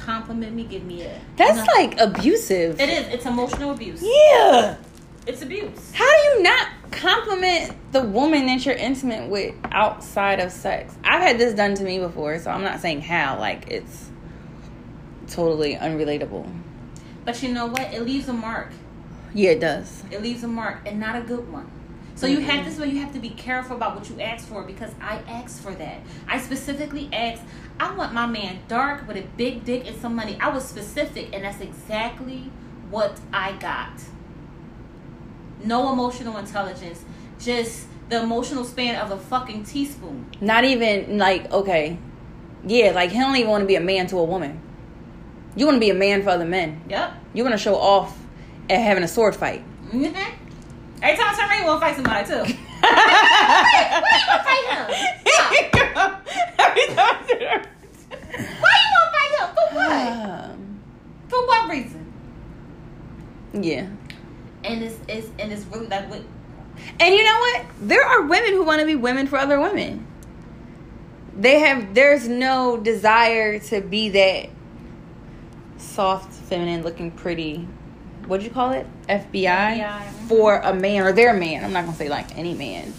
[0.00, 1.20] compliment me, give me a.
[1.36, 2.80] That's like abusive.
[2.80, 3.06] It is.
[3.14, 4.02] It's emotional abuse.
[4.02, 4.76] Yeah.
[5.26, 5.92] It's abuse.
[5.92, 10.94] How do you not compliment the woman that you're intimate with outside of sex?
[11.04, 13.38] I've had this done to me before, so I'm not saying how.
[13.38, 14.10] Like it's
[15.28, 16.50] totally unrelatable.
[17.24, 17.92] But you know what?
[17.92, 18.70] It leaves a mark.
[19.34, 20.02] Yeah, it does.
[20.10, 21.70] It leaves a mark, and not a good one.
[22.20, 22.88] So you have this way.
[22.88, 26.02] You have to be careful about what you ask for because I asked for that.
[26.28, 27.40] I specifically asked.
[27.80, 30.36] I want my man dark with a big dick and some money.
[30.38, 32.50] I was specific, and that's exactly
[32.90, 34.02] what I got.
[35.64, 37.02] No emotional intelligence,
[37.38, 40.26] just the emotional span of a fucking teaspoon.
[40.42, 41.96] Not even like okay,
[42.66, 44.60] yeah, like he don't even want to be a man to a woman.
[45.56, 46.82] You want to be a man for other men.
[46.86, 47.14] Yep.
[47.32, 48.18] You want to show off
[48.68, 49.62] at having a sword fight.
[49.90, 50.12] hmm
[51.02, 52.42] Every time I turn around, you want to fight somebody too.
[52.80, 56.10] Why you want to fight him?
[56.58, 57.66] Every time I sit around-
[58.60, 59.48] Why you want to fight him?
[59.54, 59.92] For what?
[60.50, 60.80] Um,
[61.28, 62.12] For what reason?
[63.54, 63.86] yeah.
[64.62, 66.20] And it's, it's and it's really like what
[67.00, 67.64] And you know what?
[67.80, 70.06] There are women who want to be women for other women.
[71.34, 74.50] They have there's no desire to be that
[75.78, 77.66] soft, feminine, looking pretty.
[78.30, 78.86] What'd you call it?
[79.08, 79.80] FBI, FBI.
[79.80, 80.26] Mm-hmm.
[80.28, 81.64] for a man or their man.
[81.64, 82.94] I'm not gonna say like any man.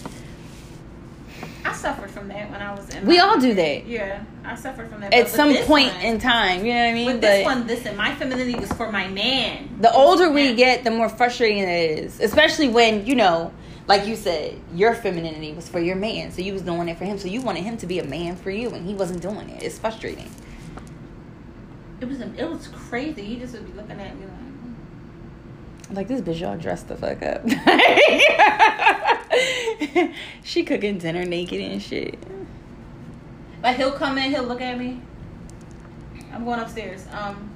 [1.63, 3.05] I suffered from that when I was in.
[3.05, 6.19] We all do that Yeah, I suffered from that at But some point one- in
[6.19, 6.65] time.
[6.65, 7.05] You know what I mean?
[7.05, 9.69] With this one, listen, my femininity was for my man.
[9.79, 12.19] the older we get, the more frustrating it is.
[12.19, 13.53] Especially when, you know,
[13.87, 16.33] like you said, your femininity was for your man.
[16.33, 17.17] So you was doing it for him.
[17.17, 19.63] So you wanted him to be a man for you and he wasn't doing it.
[19.63, 20.29] It's frustrating.
[22.01, 23.21] It was it was crazy.
[23.23, 24.50] He just would be looking at me like.
[25.91, 27.41] Like this bitch y'all dressed the fuck up.
[30.43, 32.17] she cooking dinner naked and shit.
[33.61, 35.01] Like he'll come in, he'll look at me.
[36.33, 37.05] I'm going upstairs.
[37.11, 37.49] Um,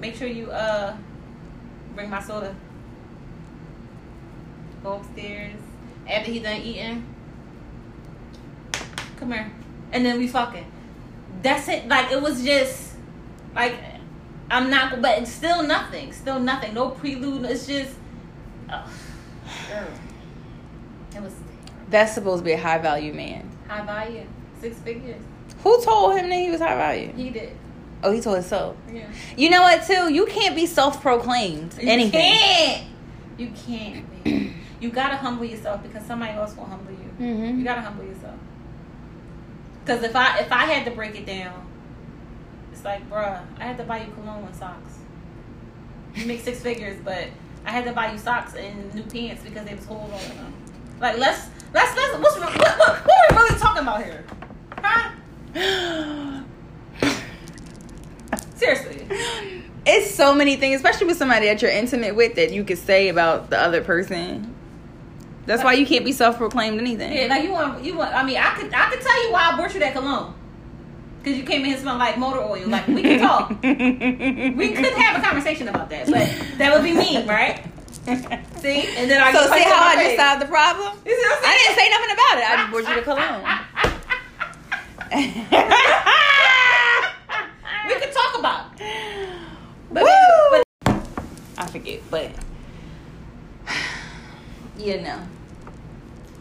[0.00, 0.96] make sure you uh
[1.94, 2.54] bring my soda.
[4.82, 5.60] Go upstairs
[6.08, 7.04] after he done eating.
[9.16, 9.52] Come here,
[9.92, 10.66] and then we fucking.
[11.42, 11.88] That's it.
[11.88, 12.94] Like it was just
[13.54, 13.74] like
[14.50, 16.12] I'm not, but it's still nothing.
[16.12, 16.74] Still nothing.
[16.74, 17.44] No prelude.
[17.46, 17.94] It's just.
[18.70, 18.88] ugh.
[19.68, 19.86] Girl.
[21.16, 21.32] It was
[21.90, 23.48] That's supposed to be a high value man.
[23.68, 24.26] high value,
[24.60, 25.22] six figures.
[25.62, 27.12] Who told him that he was high value?
[27.14, 27.52] He did.
[28.02, 28.76] Oh, he told himself.
[28.92, 29.06] Yeah.
[29.36, 30.12] You know what, too?
[30.12, 31.74] You can't be self proclaimed.
[31.80, 32.20] You Anything.
[32.20, 32.84] can't.
[33.38, 34.24] You can't.
[34.24, 34.54] Baby.
[34.80, 37.10] you gotta humble yourself because somebody else will humble you.
[37.26, 37.58] Mhm.
[37.58, 38.34] You gotta humble yourself.
[39.84, 41.63] Because if I if I had to break it down, it's
[42.84, 44.98] like, bruh, I had to buy you cologne and socks.
[46.14, 47.28] You make six figures, but
[47.64, 50.54] I had to buy you socks and new pants because they was holes in them.
[51.00, 54.24] Like let's let's let's what's what what, what are we really talking about here?
[54.78, 55.10] Huh?
[58.54, 59.06] Seriously.
[59.86, 63.08] It's so many things, especially with somebody that you're intimate with, that you could say
[63.08, 64.54] about the other person.
[65.46, 67.12] That's why you can't be self proclaimed anything.
[67.12, 68.14] Yeah, like you want you want.
[68.14, 70.34] I mean, I could I could tell you why I bought you that cologne.
[71.24, 72.68] Cause you came in here smelling like motor oil.
[72.68, 73.48] Like we can talk.
[73.62, 77.64] we could have a conversation about that, but that would be mean, right?
[78.04, 80.98] See, and then I so see how I the just solved the problem?
[81.06, 82.44] You see what I'm I didn't say nothing about it.
[82.50, 83.42] I just bought you the cologne.
[87.88, 88.76] we could talk about.
[89.90, 90.08] But, Woo!
[90.50, 90.62] but
[91.56, 92.32] I forget, but
[94.76, 95.22] yeah, no.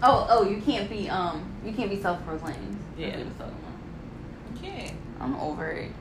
[0.02, 2.78] Oh, oh, you can't be um, you can't be self proclaimed.
[2.98, 3.24] Yeah.
[5.20, 5.92] I'm over it.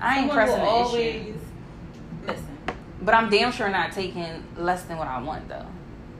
[0.00, 1.34] I ain't Someone pressing will the issue,
[2.26, 2.58] listen.
[3.02, 5.66] but I'm damn sure not taking less than what I want though.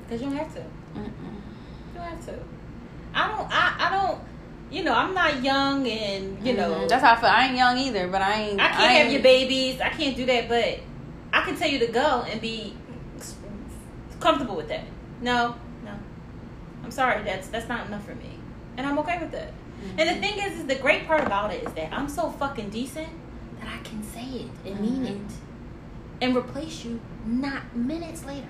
[0.09, 0.61] Cause you don't have to.
[0.61, 0.97] Mm-mm.
[0.97, 2.35] You don't have to.
[3.15, 3.49] I don't.
[3.51, 3.75] I.
[3.79, 4.21] I don't.
[4.71, 6.89] You know, I'm not young, and you know, Mhm.
[6.89, 7.29] that's how I feel.
[7.29, 8.61] I ain't young either, but I ain't.
[8.61, 9.81] I can't ain't, have your babies.
[9.81, 10.81] I can't do that, but
[11.33, 12.75] I can tell you to go and be
[14.21, 14.85] comfortable with that.
[15.21, 15.55] No,
[15.85, 15.93] no.
[16.83, 17.23] I'm sorry.
[17.23, 18.31] That's that's not enough for me,
[18.77, 19.53] and I'm okay with that.
[19.99, 22.71] And the thing is, is the great part about it is that I'm so fucking
[22.71, 23.09] decent
[23.61, 25.11] that I can say it and mean Mhm.
[25.11, 25.33] it,
[26.23, 28.49] and replace you not minutes later.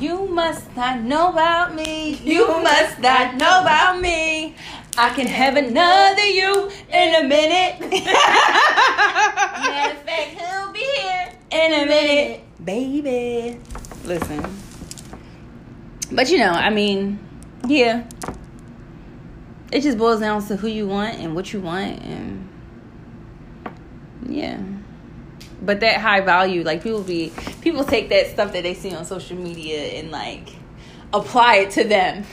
[0.00, 2.14] You must not know about me.
[2.24, 4.54] You must not know about me.
[4.96, 7.80] I can have another you in a minute.
[8.88, 11.28] Matter of fact, he'll be here.
[11.50, 13.58] in a minute, baby.
[14.04, 14.44] Listen.
[16.10, 17.18] But you know, I mean,
[17.66, 18.04] yeah.
[19.70, 22.48] It just boils down to who you want and what you want and
[24.26, 24.60] yeah.
[25.60, 29.04] But that high value, like people be people take that stuff that they see on
[29.04, 30.50] social media and like
[31.12, 32.24] apply it to them.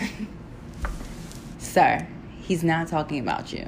[1.57, 2.07] Sir,
[2.41, 3.67] he's not talking about you.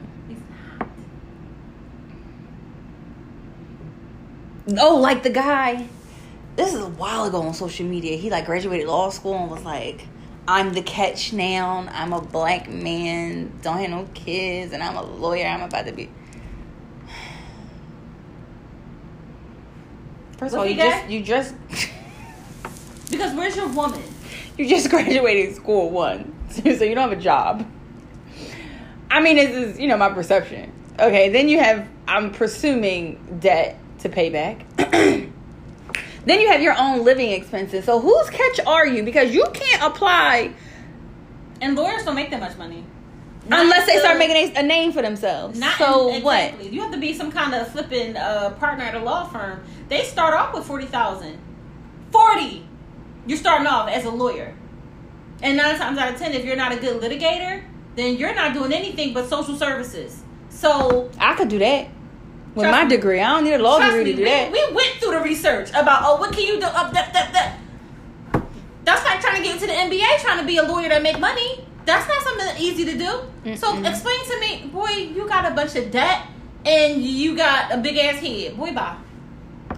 [4.77, 5.87] Oh, like the guy.
[6.55, 8.17] This is a while ago on social media.
[8.17, 10.07] He like graduated law school and was like,
[10.47, 11.87] "I'm the catch now.
[11.91, 13.51] I'm a black man.
[13.61, 15.45] Don't have no kids, and I'm a lawyer.
[15.45, 16.09] I'm about to be."
[20.37, 21.55] First of all, you just you just
[23.09, 24.03] Because where's your woman?
[24.57, 27.65] you just graduated school one, so you don't have a job.
[29.09, 30.71] I mean, this is you know my perception.
[30.99, 34.65] Okay, then you have I'm presuming debt to pay back.
[36.29, 37.85] then you have your own living expenses.
[37.85, 39.03] So whose catch are you?
[39.03, 40.53] Because you can't apply
[41.61, 42.83] And lawyers don't make that much money.
[43.47, 45.57] Not unless they start making a, a name for themselves.
[45.57, 46.71] Not so in- what?
[46.71, 49.63] You have to be some kind of flipping uh, partner at a law firm.
[49.87, 51.39] They start off with forty thousand.
[52.11, 52.67] Forty.
[53.25, 54.53] You're starting off as a lawyer,
[55.41, 57.63] and nine times out of ten, if you're not a good litigator,
[57.95, 60.21] then you're not doing anything but social services.
[60.49, 61.87] So I could do that
[62.57, 62.89] with Trust my me.
[62.89, 63.21] degree.
[63.21, 64.51] I don't need a law trust degree me, to do we, that.
[64.51, 66.65] we went through the research about oh, what can you do?
[66.65, 67.57] Up that that that.
[68.83, 71.19] That's like trying to get into the NBA, trying to be a lawyer that make
[71.19, 71.65] money.
[71.85, 73.55] That's not something easy to do.
[73.55, 73.89] So Mm-mm.
[73.89, 76.25] explain to me, boy, you got a bunch of debt
[76.65, 78.57] and you got a big ass head.
[78.57, 78.97] Boy, bye.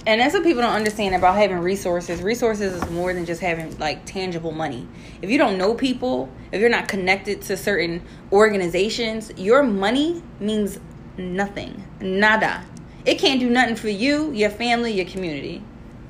[0.06, 2.22] And that's what people don't understand about having resources.
[2.22, 4.88] Resources is more than just having like tangible money.
[5.22, 8.02] If you don't know people, if you're not connected to certain
[8.32, 10.80] organizations, your money means
[11.20, 11.84] nothing.
[12.00, 12.64] Nada.
[13.06, 15.64] It can't do nothing for you, your family, your community.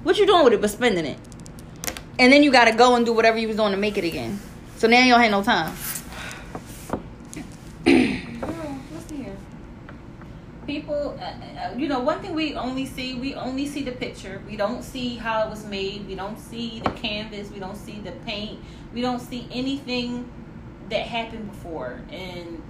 [0.03, 1.17] What you doing with it but spending it?
[2.17, 4.39] And then you gotta go and do whatever you was doing to make it again.
[4.77, 5.75] So now you don't have no time.
[10.65, 14.41] People, uh, uh, you know, one thing we only see, we only see the picture.
[14.47, 16.05] We don't see how it was made.
[16.07, 17.49] We don't see the canvas.
[17.49, 18.59] We don't see the paint.
[18.93, 20.31] We don't see anything
[20.89, 22.01] that happened before.
[22.11, 22.61] And,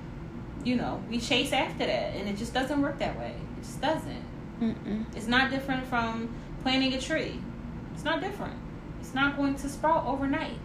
[0.64, 2.16] you know, we chase after that.
[2.16, 3.36] And it just doesn't work that way.
[3.58, 4.24] It just doesn't.
[4.62, 5.16] Mm-mm.
[5.16, 6.34] It's not different from
[6.64, 7.40] planting a tree.
[7.94, 8.56] It's not different.
[9.00, 10.58] It's not going to sprout overnight.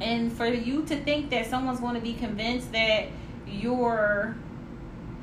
[0.00, 3.08] And for you to think that someone's going to be convinced that
[3.46, 4.36] you're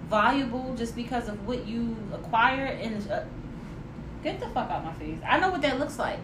[0.10, 3.24] valuable just because of what you acquire and uh,
[4.24, 5.20] get the fuck out of my face.
[5.28, 6.20] I know what that looks like.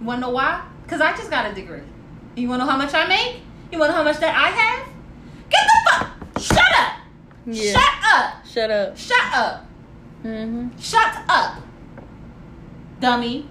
[0.00, 0.66] You want to know why?
[0.82, 1.82] Because I just got a degree.
[2.34, 3.40] You want to know how much I make?
[3.70, 4.88] You want to know how much that I have?
[5.48, 6.21] Get the fuck.
[6.42, 6.92] Shut up.
[7.46, 7.72] Yeah.
[7.72, 8.46] Shut up.
[8.46, 8.96] Shut up.
[8.96, 9.66] Shut up.
[10.24, 10.78] Mm-hmm.
[10.78, 11.60] Shut up.
[13.00, 13.48] Dummy.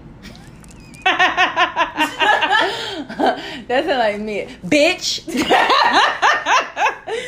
[1.04, 2.16] That's
[3.86, 5.20] not like me, bitch.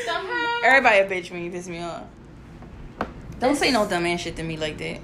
[0.06, 0.60] Somehow.
[0.64, 2.04] Everybody a bitch when you piss me off.
[3.40, 5.00] Don't say no dumb ass shit to me like that.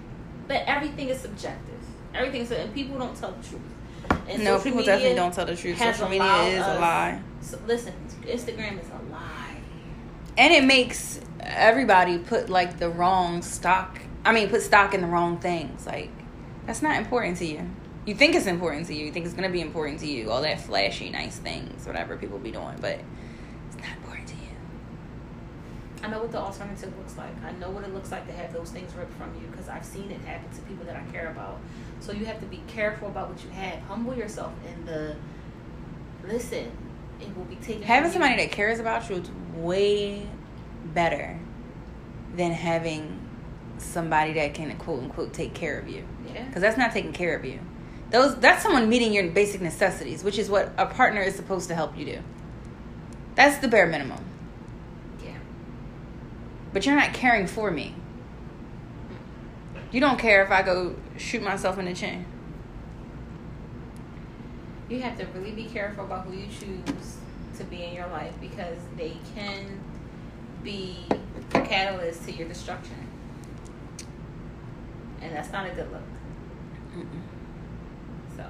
[0.47, 1.75] But everything is subjective.
[2.15, 3.61] Everything is, and people don't tell the truth.
[4.29, 5.79] And no, people definitely don't tell the truth.
[5.79, 7.21] Social media is a lie.
[7.41, 7.93] So, listen,
[8.23, 9.00] Instagram is a lie.
[10.37, 13.99] And it makes everybody put like the wrong stock.
[14.25, 15.87] I mean, put stock in the wrong things.
[15.87, 16.11] Like,
[16.67, 17.69] that's not important to you.
[18.07, 19.07] You think it's important to you.
[19.07, 20.31] You think it's going to be important to you.
[20.31, 22.77] All that flashy, nice things, whatever people be doing.
[22.81, 23.01] But
[23.69, 24.41] it's not important to you.
[26.03, 27.33] I know what the alternative looks like.
[27.45, 29.85] I know what it looks like to have those things ripped from you because I've
[29.85, 31.59] seen it happen to people that I care about.
[32.01, 33.81] So you have to be careful about what you have.
[33.83, 35.15] Humble yourself in the uh,
[36.27, 36.71] listen.
[37.21, 37.83] It will be taken.
[37.83, 40.27] Having somebody that cares about you is way
[40.95, 41.39] better
[42.37, 43.21] than having
[43.79, 46.05] somebody that can quote unquote take care of you.
[46.33, 46.45] Yeah.
[46.45, 47.59] Because that's not taking care of you.
[48.11, 51.75] Those that's someone meeting your basic necessities, which is what a partner is supposed to
[51.75, 52.19] help you do.
[53.35, 54.25] That's the bare minimum.
[55.25, 55.39] Yeah.
[56.73, 57.95] But you're not caring for me.
[59.93, 62.25] You don't care if I go shoot myself in the chin.
[64.91, 67.19] You have to really be careful about who you choose
[67.57, 69.81] to be in your life because they can
[70.65, 71.07] be
[71.55, 72.97] a catalyst to your destruction.
[75.23, 76.03] And that's not a good look.
[78.37, 78.45] So,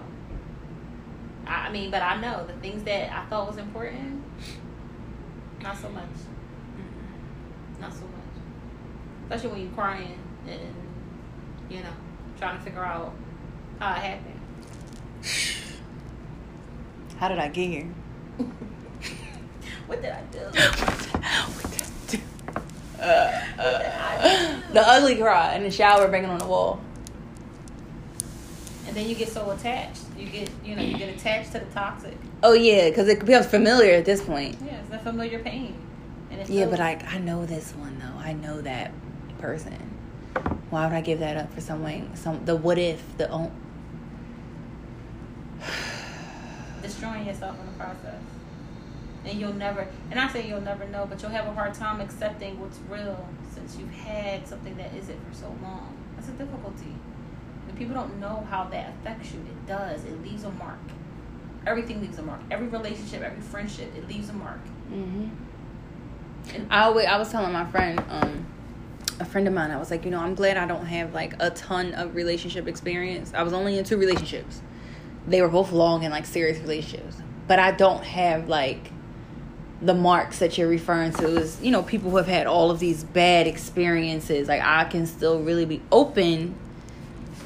[1.47, 4.25] I mean, but I know the things that I thought was important,
[5.63, 6.09] not so much.
[7.81, 8.43] Not so much.
[9.25, 10.19] Especially when you're crying
[10.49, 10.75] and,
[11.69, 11.93] you know,
[12.39, 13.13] trying to figure out
[13.79, 14.41] how it happened.
[17.21, 17.87] How did I get here?
[19.87, 20.39] What did I do?
[22.99, 23.03] Uh,
[23.59, 26.81] uh, the ugly cry in the shower, banging on the wall.
[28.87, 30.03] And then you get so attached.
[30.19, 32.17] You get, you know, you get attached to the toxic.
[32.43, 34.57] Oh yeah, because it becomes familiar at this point.
[34.65, 35.75] Yeah, it's that familiar pain.
[36.31, 38.19] Yeah, feels- but I I know this one though.
[38.19, 38.93] I know that
[39.39, 39.77] person.
[40.71, 42.17] Why would I give that up for someone?
[42.17, 43.51] Some the what if the oh,
[46.91, 48.21] destroying yourself in the process.
[49.25, 52.01] And you'll never, and I say you'll never know, but you'll have a hard time
[52.01, 55.97] accepting what's real since you've had something that isn't for so long.
[56.17, 56.95] That's a difficulty.
[57.67, 60.05] When people don't know how that affects you, it does.
[60.05, 60.79] It leaves a mark.
[61.67, 62.41] Everything leaves a mark.
[62.51, 64.61] Every relationship, every friendship, it leaves a mark.
[64.91, 65.29] Mm-hmm.
[66.55, 68.47] And I always, I was telling my friend, um,
[69.21, 71.35] a friend of mine, I was like, you know, I'm glad I don't have like
[71.41, 73.33] a ton of relationship experience.
[73.35, 74.63] I was only in two relationships.
[75.27, 77.17] They were both long and like serious relationships,
[77.47, 78.91] but I don't have like
[79.83, 82.79] the marks that you're referring to is you know people who have had all of
[82.79, 84.49] these bad experiences.
[84.49, 86.55] Like i can still really be open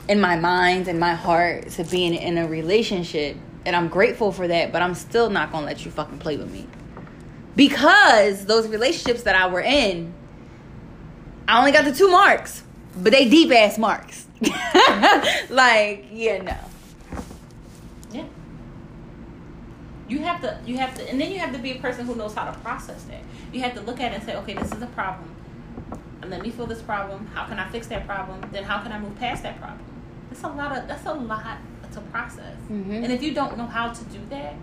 [0.09, 3.37] in my mind and my heart to being in a relationship.
[3.67, 6.51] And i'm grateful for that but i'm still not gonna let you fucking play with
[6.53, 6.67] me.
[7.57, 10.13] Because those relationships that i were in
[11.47, 12.63] i only got the two marks
[12.97, 14.27] but they deep ass marks.
[15.51, 16.57] Like yeah no
[18.13, 18.25] Yeah.
[20.09, 22.15] You have to, you have to, and then you have to be a person who
[22.15, 23.23] knows how to process that.
[23.53, 25.35] You have to look at it and say, okay, this is a problem.
[26.21, 27.27] And let me feel this problem.
[27.35, 28.43] How can I fix that problem?
[28.53, 29.85] Then how can I move past that problem?
[30.31, 31.59] That's a lot of, that's a lot
[31.93, 32.57] to process.
[32.71, 33.05] Mhm.
[33.05, 34.55] And if you don't know how to do that,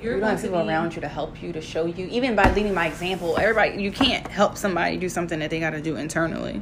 [0.00, 1.86] you're you don't going have to people be, around you to help you to show
[1.86, 5.58] you even by leading by example everybody you can't help somebody do something that they
[5.58, 6.60] got to do internally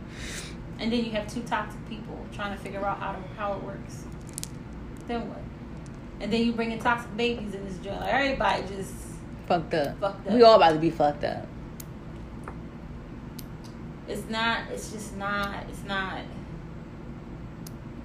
[0.78, 3.62] and then you have two toxic people trying to figure out how to, how it
[3.62, 4.04] works.
[5.06, 5.40] Then what?
[6.20, 8.00] And then you bring in toxic babies in this joint.
[8.00, 8.92] Like everybody just
[9.46, 9.98] fucked up.
[10.00, 10.32] Fucked up.
[10.34, 11.46] we all about to be fucked up
[14.06, 16.24] it's not it's just not it's not it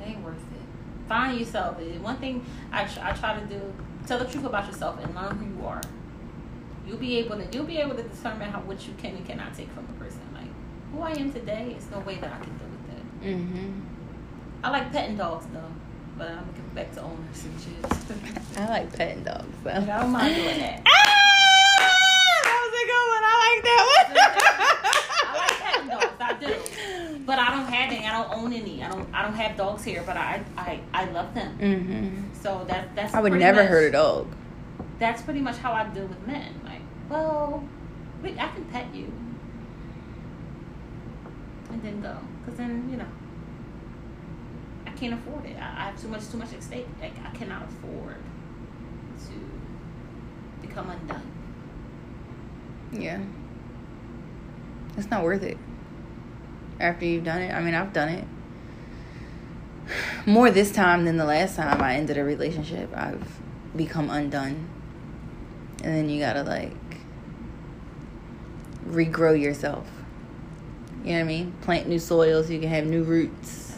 [0.08, 3.62] ain't worth it find yourself one thing I, tr- I try to do
[4.08, 5.82] tell the truth about yourself and learn who you are
[6.88, 9.54] you'll be able to you'll be able to determine how what you can and cannot
[9.54, 10.48] take from a person like
[10.94, 13.82] who i am today is no way that i can deal with that Mm-hmm.
[14.64, 15.72] I like petting dogs though,
[16.20, 18.60] but I'm gonna get back to owners and shit.
[18.60, 19.48] I like petting dogs.
[19.64, 19.70] So.
[19.72, 20.82] I don't mind doing that.
[20.86, 21.80] Ah,
[22.44, 23.24] that was a good one.
[23.24, 23.82] I like that.
[25.24, 26.20] I like petting dogs.
[26.20, 28.06] I do, but I don't have any.
[28.06, 28.84] I don't own any.
[28.84, 29.08] I don't.
[29.14, 31.58] I don't have dogs here, but I I, I love them.
[31.58, 32.34] mm-hmm.
[32.34, 33.14] So that that's.
[33.14, 34.28] I would never much- hurt a dog.
[35.00, 36.60] That's pretty much how I deal with men.
[36.66, 37.64] Like, well,
[38.22, 39.10] we, I can pet you,
[41.72, 43.08] and then go, cause then you know.
[45.00, 45.56] I can't afford it.
[45.56, 46.86] I, I have too much too much at stake.
[47.02, 48.18] Like I cannot afford
[49.28, 51.32] to become undone.
[52.92, 53.22] Yeah.
[54.98, 55.58] It's not worth it.
[56.82, 57.54] After you've done it.
[57.54, 58.26] I mean, I've done it.
[60.26, 62.90] More this time than the last time I ended a relationship.
[62.94, 63.40] I've
[63.78, 64.68] become undone.
[65.82, 66.74] And then you gotta, like,
[68.86, 69.88] regrow yourself.
[71.06, 71.54] You know what I mean?
[71.62, 73.78] Plant new soil so you can have new roots.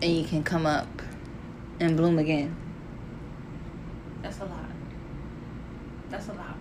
[0.00, 0.16] That's a lot.
[0.16, 1.02] And you can come up
[1.80, 2.56] and bloom again.
[4.22, 4.64] That's a lot.
[6.10, 6.56] That's a lot.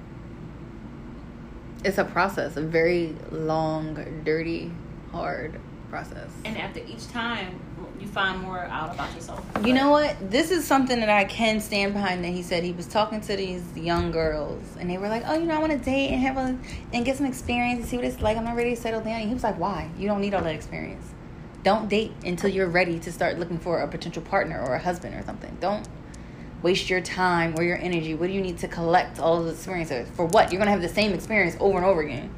[1.84, 4.72] It's a process, a very long, dirty,
[5.12, 5.60] hard
[5.90, 6.30] process.
[6.44, 7.60] And after each time,
[8.00, 9.46] you find more out about yourself.
[9.64, 10.16] You know what?
[10.30, 12.24] This is something that I can stand behind.
[12.24, 15.36] That he said he was talking to these young girls, and they were like, "Oh,
[15.36, 16.58] you know, I want to date and have a
[16.94, 18.38] and get some experience and see what it's like.
[18.38, 19.90] I'm not ready to settle down." And he was like, "Why?
[19.98, 21.06] You don't need all that experience.
[21.64, 25.16] Don't date until you're ready to start looking for a potential partner or a husband
[25.16, 25.58] or something.
[25.60, 25.88] Don't
[26.62, 28.14] waste your time or your energy.
[28.14, 30.26] What do you need to collect all of the experiences for?
[30.26, 32.30] What you're gonna have the same experience over and over again."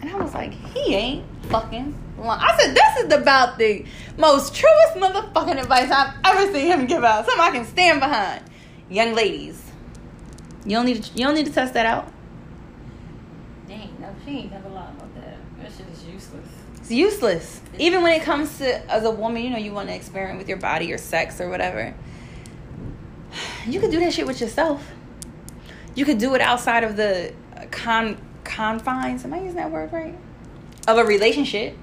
[0.00, 3.84] And I was like, "He ain't fucking." lying." I said, "This is about the
[4.18, 7.26] most truest motherfucking advice I've ever seen him give out.
[7.26, 8.42] Something I can stand behind."
[8.90, 9.62] Young ladies,
[10.64, 12.12] you don't need to, you don't need to test that out.
[13.66, 15.38] Dang, no, she ain't never lied about that.
[15.60, 16.48] That shit is useless.
[16.84, 17.62] It's useless.
[17.78, 20.50] Even when it comes to as a woman, you know, you want to experiment with
[20.50, 21.94] your body or sex or whatever.
[23.66, 24.86] You could do that shit with yourself.
[25.94, 27.32] You could do it outside of the
[27.70, 29.24] con confines.
[29.24, 30.14] Am I using that word right?
[30.86, 31.74] Of a relationship.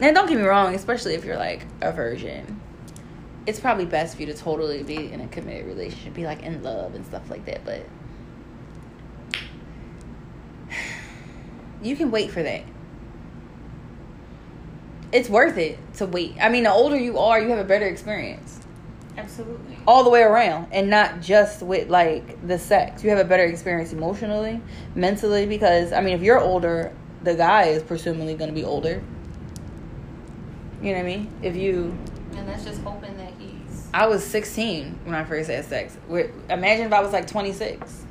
[0.00, 2.58] And don't get me wrong, especially if you're like a virgin.
[3.44, 6.62] It's probably best for you to totally be in a committed relationship, be like in
[6.62, 7.84] love and stuff like that, but
[11.82, 12.62] you can wait for that.
[15.12, 16.36] It's worth it to wait.
[16.40, 18.60] I mean, the older you are, you have a better experience
[19.16, 19.76] Absolutely.
[19.86, 23.02] all the way around and not just with like the sex.
[23.02, 24.60] You have a better experience emotionally,
[24.94, 29.02] mentally because I mean, if you're older, the guy is presumably going to be older.
[30.80, 31.30] You know what I mean?
[31.42, 31.96] If you
[32.36, 33.88] And that's just hoping that he's.
[33.92, 35.98] I was 16 when I first had sex.
[36.48, 38.04] Imagine if I was like 26.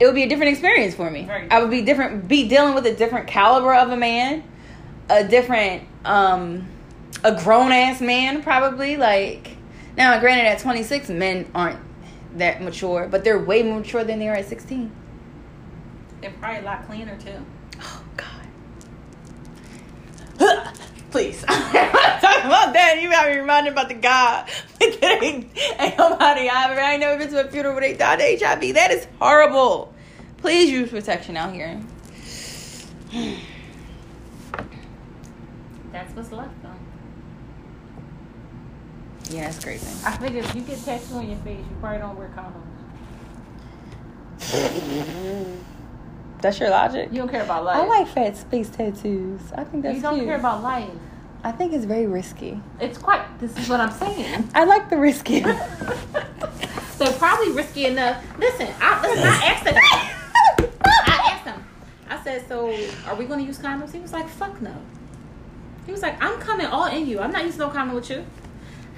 [0.00, 1.26] It would be a different experience for me.
[1.26, 1.50] Right.
[1.52, 4.42] I would be different, be dealing with a different caliber of a man,
[5.08, 6.66] a different, um,
[7.22, 8.96] a grown ass man probably.
[8.96, 9.56] Like
[9.96, 11.78] now, granted, at 26, men aren't
[12.36, 14.90] that mature, but they're way more mature than they are at 16.
[16.20, 17.44] They're probably a lot cleaner too.
[17.80, 18.30] Oh God.
[21.14, 21.42] Please.
[21.42, 24.50] Talking about that, you got me reminded about the guy.
[24.80, 25.00] ain't,
[25.78, 28.40] ain't nobody I ever I ain't never been to a funeral where they died of
[28.40, 28.74] HIV.
[28.74, 29.94] That is horrible.
[30.38, 31.80] Please use protection out here.
[35.92, 36.74] That's what's left though.
[39.30, 39.86] Yeah, that's crazy.
[40.04, 42.64] I figure if you get tattoo on your face, you probably don't wear condoms.
[46.40, 47.10] That's your logic.
[47.12, 47.76] You don't care about life.
[47.76, 49.40] I like fat space tattoos.
[49.52, 49.96] I think that's cute.
[49.96, 50.26] you don't cute.
[50.26, 50.90] care about life.
[51.44, 52.58] I think it's very risky.
[52.80, 53.22] It's quite.
[53.38, 54.48] This is what I'm saying.
[54.54, 55.42] I like the risky.
[56.96, 58.24] so probably risky enough.
[58.38, 60.70] Listen, I, listen, I asked guy.
[60.82, 61.64] I asked him.
[62.08, 62.74] I said, "So
[63.06, 64.74] are we going to use condoms?" He was like, "Fuck no."
[65.84, 67.20] He was like, "I'm coming all in you.
[67.20, 68.24] I'm not using no condom with you."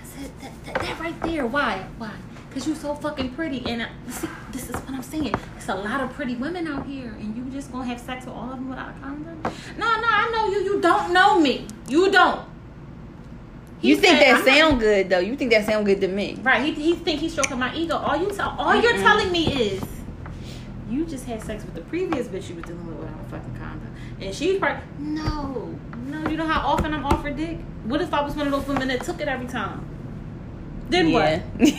[0.00, 1.46] I said, "That, that, that right there.
[1.46, 1.84] Why?
[1.98, 2.12] Why?
[2.56, 3.62] Because you're so fucking pretty.
[3.66, 5.34] And uh, see, this is what I'm saying.
[5.58, 8.34] It's a lot of pretty women out here, and you just gonna have sex with
[8.34, 9.42] all of them without a condom?
[9.76, 10.06] No, no.
[10.08, 10.64] I know you.
[10.64, 11.66] You don't know me.
[11.86, 12.48] You don't."
[13.80, 15.18] He you think said, that "I'm not- sound good though?
[15.18, 16.38] You think that sound good to me?
[16.42, 16.64] Right.
[16.64, 17.98] He, he think he's stroking my ego.
[17.98, 19.84] All you tell, all you're telling me is
[20.88, 23.54] you just had sex with the previous bitch you was dealing with without a fucking
[23.56, 26.30] condom, and she's probably no, no.
[26.30, 27.58] You know how often I'm offered dick?
[27.84, 29.86] What if I was one of those women that took it every time?
[30.88, 31.14] Then yeah.
[31.14, 31.42] what?
[31.58, 31.72] then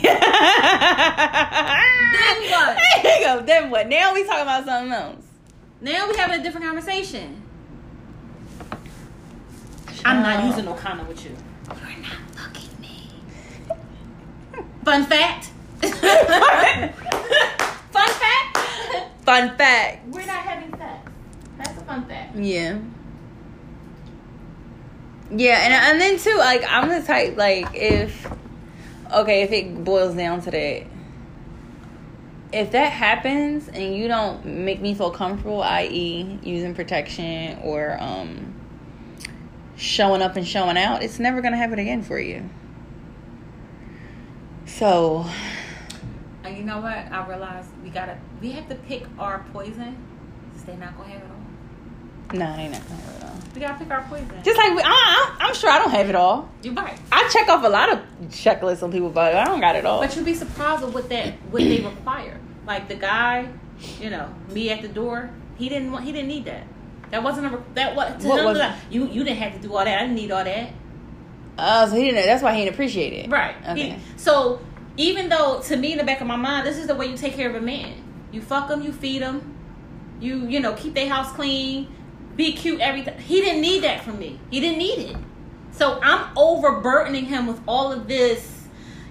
[2.50, 2.78] what?
[3.02, 3.40] There you go.
[3.42, 3.88] Then what?
[3.88, 5.24] Now we talking about something else.
[5.80, 7.42] Now we having a different conversation.
[10.04, 11.36] I'm not using no condom with you.
[11.66, 13.10] You're not fucking me.
[14.84, 15.50] Fun fact.
[15.80, 15.92] Fun
[18.08, 18.58] fact.
[19.24, 20.08] Fun fact.
[20.08, 21.10] We're not having sex.
[21.56, 22.36] That's a fun fact.
[22.36, 22.78] Yeah.
[25.30, 28.26] Yeah, and and then too, like I'm the type like if
[29.12, 30.86] okay, if it boils down to that,
[32.52, 38.54] if that happens and you don't make me feel comfortable, i.e., using protection or um
[39.76, 42.48] showing up and showing out, it's never gonna happen again for you.
[44.66, 45.24] So,
[46.44, 46.92] And you know what?
[47.12, 49.96] I realized we gotta we have to pick our poison.
[50.52, 51.37] 'cause They're not gonna have it all.
[52.32, 53.32] No, they not gonna have it all.
[53.54, 54.30] We gotta pick our poison.
[54.44, 56.48] Just like I, I, I'm sure I don't have it all.
[56.62, 56.98] you right.
[57.10, 57.98] I check off a lot of
[58.28, 60.00] checklists on people, but I don't got it all.
[60.00, 62.38] But you'd be surprised with what that what they require.
[62.66, 63.48] Like the guy,
[64.00, 65.30] you know, me at the door.
[65.56, 66.04] He didn't want.
[66.04, 66.64] He didn't need that.
[67.10, 67.62] That wasn't a.
[67.74, 69.98] That what to What was like, you you didn't have to do all that.
[69.98, 70.70] I didn't need all that.
[71.58, 72.26] Oh, so he didn't.
[72.26, 73.30] That's why he didn't appreciate it.
[73.30, 73.56] Right.
[73.70, 73.90] Okay.
[73.90, 74.60] He- so
[74.96, 77.16] even though to me in the back of my mind, this is the way you
[77.16, 77.94] take care of a man.
[78.30, 79.56] You fuck them, you feed them,
[80.20, 81.88] you you know keep their house clean,
[82.38, 83.18] be cute, every time.
[83.18, 84.38] He didn't need that from me.
[84.50, 85.16] He didn't need it.
[85.72, 88.54] So I'm overburdening him with all of this.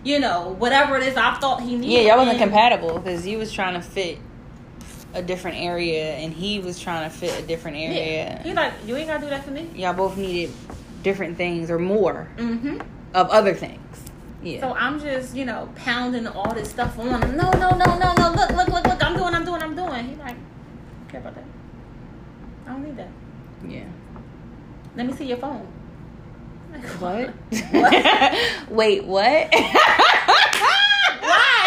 [0.04, 1.92] You know, whatever it is I thought he needed.
[1.92, 4.18] Yeah, y'all wasn't compatible because you was trying to fit
[5.14, 7.84] a different area, and he was trying to fit a different Yeah.
[7.90, 8.42] area.
[8.44, 9.70] He like, you ain't gotta do that for me.
[9.76, 10.54] Y'all both needed
[11.04, 12.80] different things or more Mm-hmm.
[13.14, 13.82] of other things.
[14.44, 14.62] Yeah.
[14.62, 17.36] So I'm just, you know, pounding all this stuff on him.
[17.36, 18.32] No, no, no, no, no.
[18.32, 19.04] Look, look, look, look.
[19.04, 20.08] I'm doing, I'm doing, I'm doing.
[20.08, 20.36] He like,
[21.10, 21.44] care about that.
[22.68, 23.10] I don't need that.
[23.68, 23.86] yeah.
[24.96, 25.66] Let me see your phone.
[26.74, 27.30] Like, What?
[27.72, 28.34] what?
[28.70, 29.48] Wait, what?
[29.54, 29.60] Why?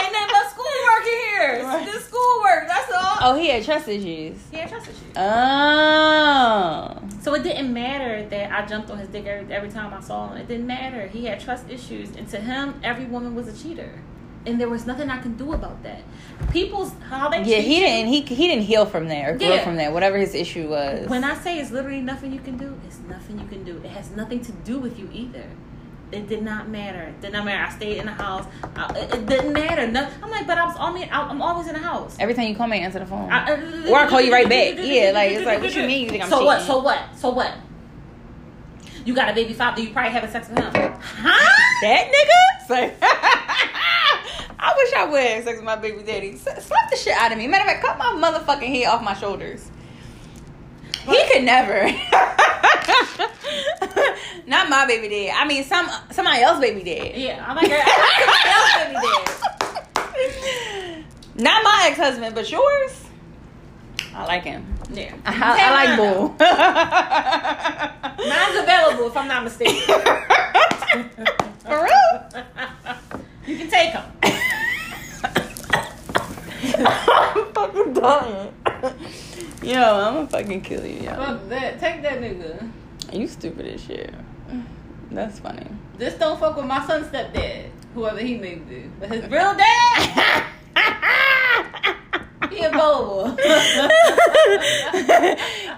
[0.02, 1.52] Ain't nothing but schoolwork in here.
[1.62, 2.66] It's just schoolwork.
[2.68, 3.16] That's all.
[3.22, 4.36] oh, he had trust issues.
[4.52, 5.02] Yeah, trust issues.
[5.16, 6.96] Oh.
[7.22, 10.28] So it didn't matter that I jumped on his dick every, every time I saw
[10.28, 10.36] him.
[10.38, 11.06] It didn't matter.
[11.06, 13.92] He had trust issues, and to him, every woman was a cheater,
[14.46, 16.02] and there was nothing I can do about that.
[16.50, 18.08] People's how they Yeah, he didn't.
[18.08, 19.64] He he didn't heal from there or grow Yeah.
[19.64, 19.90] from there.
[19.92, 21.08] Whatever his issue was.
[21.08, 23.76] When I say it's literally nothing you can do, it's nothing you can do.
[23.84, 25.44] It has nothing to do with you either.
[26.12, 27.02] It did not matter.
[27.02, 27.64] It did not matter.
[27.64, 28.44] I stayed in the house.
[28.74, 29.86] I, it, it didn't matter.
[29.86, 32.16] No, I'm like, but I was always, I'm always in the house.
[32.18, 33.30] Every time you call me, answer the phone.
[33.30, 34.74] I, uh, Or I call you right back.
[34.78, 36.62] Yeah, like, it's like, what you mean you think I'm so what?
[36.62, 36.98] So what?
[37.16, 37.54] So what?
[39.04, 39.80] You got a baby father.
[39.82, 41.78] You probably having sex with him, huh?
[41.82, 42.66] that nigga?
[42.68, 42.94] Say,
[44.70, 46.32] I wish I would have sex with my baby daddy.
[46.32, 47.46] S- Slap the shit out of me.
[47.48, 49.70] Matter of fact, cut my motherfucking head off my shoulders.
[51.06, 51.82] He could never.
[54.46, 55.34] Not my baby dad.
[55.38, 57.16] I mean, some somebody else baby dad.
[57.16, 58.96] Yeah, I'm like, somebody else baby
[60.04, 61.04] dad.
[61.36, 63.04] Not my ex husband, but yours.
[64.14, 64.66] I like him.
[64.92, 66.34] Yeah, I, I like Bull.
[68.28, 69.76] Mine's available if I'm not mistaken.
[71.64, 72.44] For real?
[73.46, 74.02] you can take him.
[76.62, 78.54] I'm fucking dying.
[79.62, 81.14] Yo, I'm gonna fucking kill you, yo.
[81.16, 81.78] Fuck that.
[81.78, 82.70] Take that nigga.
[83.12, 84.14] You stupid as shit.
[85.10, 85.66] That's funny.
[85.98, 88.84] Just don't fuck with my son's stepdad, whoever he may be.
[88.98, 90.46] But his real dad,
[92.50, 93.36] he available.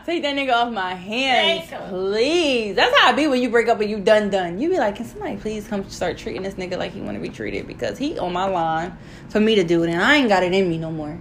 [0.05, 2.75] Take that nigga off my hands, please.
[2.75, 4.59] That's how I be when you break up and you done done.
[4.61, 7.21] You be like, can somebody please come start treating this nigga like he want to
[7.21, 8.97] be treated because he on my line
[9.29, 11.19] for me to do it and I ain't got it in me no more.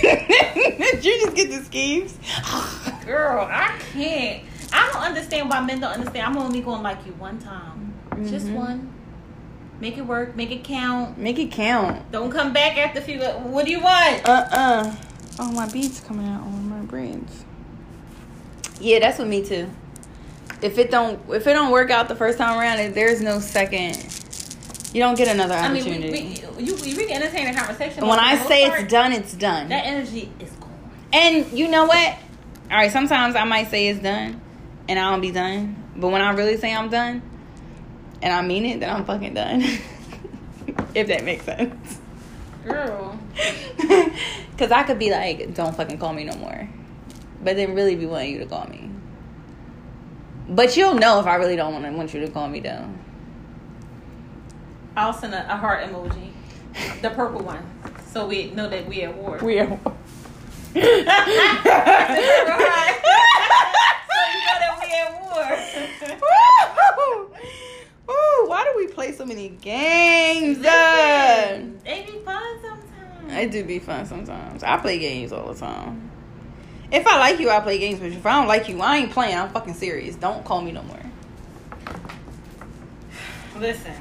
[0.00, 2.18] Did you just get the schemes?
[3.06, 4.44] Girl, I can't.
[4.72, 6.26] I don't understand why men don't understand.
[6.26, 7.94] I'm only going like you one time.
[8.28, 8.54] Just Mhm.
[8.54, 8.92] one.
[9.82, 10.36] Make it work.
[10.36, 11.18] Make it count.
[11.18, 12.12] Make it count.
[12.12, 13.18] Don't come back after a few.
[13.20, 14.24] What do you want?
[14.24, 14.96] Uh uh
[15.40, 17.44] Oh, my beads coming out on my braids.
[18.80, 19.68] Yeah, that's with me too.
[20.62, 23.96] If it don't, if it don't work out the first time around, there's no second.
[24.94, 26.40] You don't get another I mean, opportunity.
[26.56, 28.06] we, we, you, we can entertain a conversation.
[28.06, 29.68] when I say most it's done, it's done.
[29.70, 30.70] that energy is gone.
[31.12, 32.14] And you know what?
[32.70, 34.40] All right, sometimes I might say it's done,
[34.88, 35.74] and I don't be done.
[35.96, 37.20] But when I really say I'm done,
[38.22, 39.62] and I mean it, then I'm fucking done.
[40.94, 42.00] if that makes sense.
[42.64, 43.18] Girl.
[44.58, 46.68] Cause I could be like, don't fucking call me no more.
[47.42, 48.88] But then really be wanting you to call me.
[50.48, 52.88] But you'll know if I really don't want to want you to call me though.
[54.96, 56.30] I'll send a, a heart emoji,
[57.00, 57.64] the purple one,
[58.08, 59.38] so we know that we at war.
[59.42, 59.80] We are.
[68.10, 70.58] Ooh, why do we play so many games?
[71.84, 73.32] They be fun sometimes.
[73.32, 74.62] It do be fun sometimes.
[74.62, 76.10] I play games all the time.
[76.90, 78.18] If I like you, I play games with you.
[78.18, 79.36] If I don't like you, I ain't playing.
[79.36, 80.14] I'm fucking serious.
[80.16, 81.00] Don't call me no more.
[83.58, 83.94] Listen,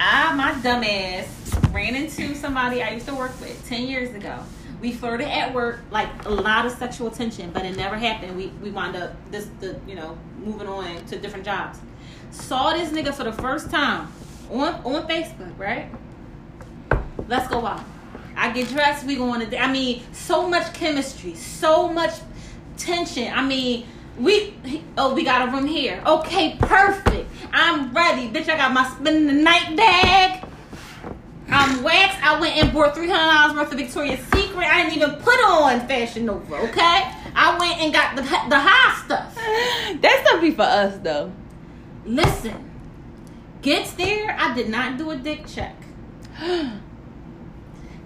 [0.00, 4.38] I my dumb ass ran into somebody I used to work with ten years ago.
[4.80, 8.36] We flirted at work, like a lot of sexual tension, but it never happened.
[8.36, 11.78] We we wound up this the you know moving on to different jobs.
[12.34, 14.12] Saw this nigga for the first time
[14.50, 15.88] on on Facebook, right?
[17.28, 17.84] Let's go out.
[18.36, 19.06] I get dressed.
[19.06, 19.58] We going to.
[19.58, 22.12] I mean, so much chemistry, so much
[22.76, 23.32] tension.
[23.32, 23.86] I mean,
[24.18, 24.54] we.
[24.98, 26.02] Oh, we got a room here.
[26.04, 27.30] Okay, perfect.
[27.52, 28.48] I'm ready, bitch.
[28.48, 30.44] I got my spend the night bag.
[31.48, 32.22] I'm waxed.
[32.22, 34.66] I went and bought three hundred dollars worth of Victoria's Secret.
[34.66, 36.56] I didn't even put on Fashion Nova.
[36.68, 39.34] Okay, I went and got the the high stuff.
[39.36, 41.30] That stuff be for us though.
[42.04, 42.70] Listen,
[43.62, 44.36] gets there.
[44.38, 45.74] I did not do a dick check.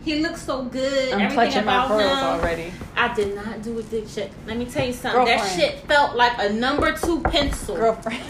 [0.04, 1.12] He looks so good.
[1.12, 2.24] I'm Everything clutching my pearls him.
[2.24, 2.72] already.
[2.96, 4.30] I did not do a dick check.
[4.46, 5.26] Let me tell you something.
[5.26, 7.76] That shit felt like a number two pencil.
[7.76, 8.22] Girlfriend.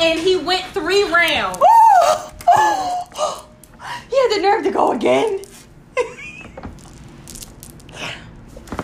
[0.00, 1.58] And he went three rounds.
[1.58, 1.64] he
[4.16, 5.40] had the nerve to go again.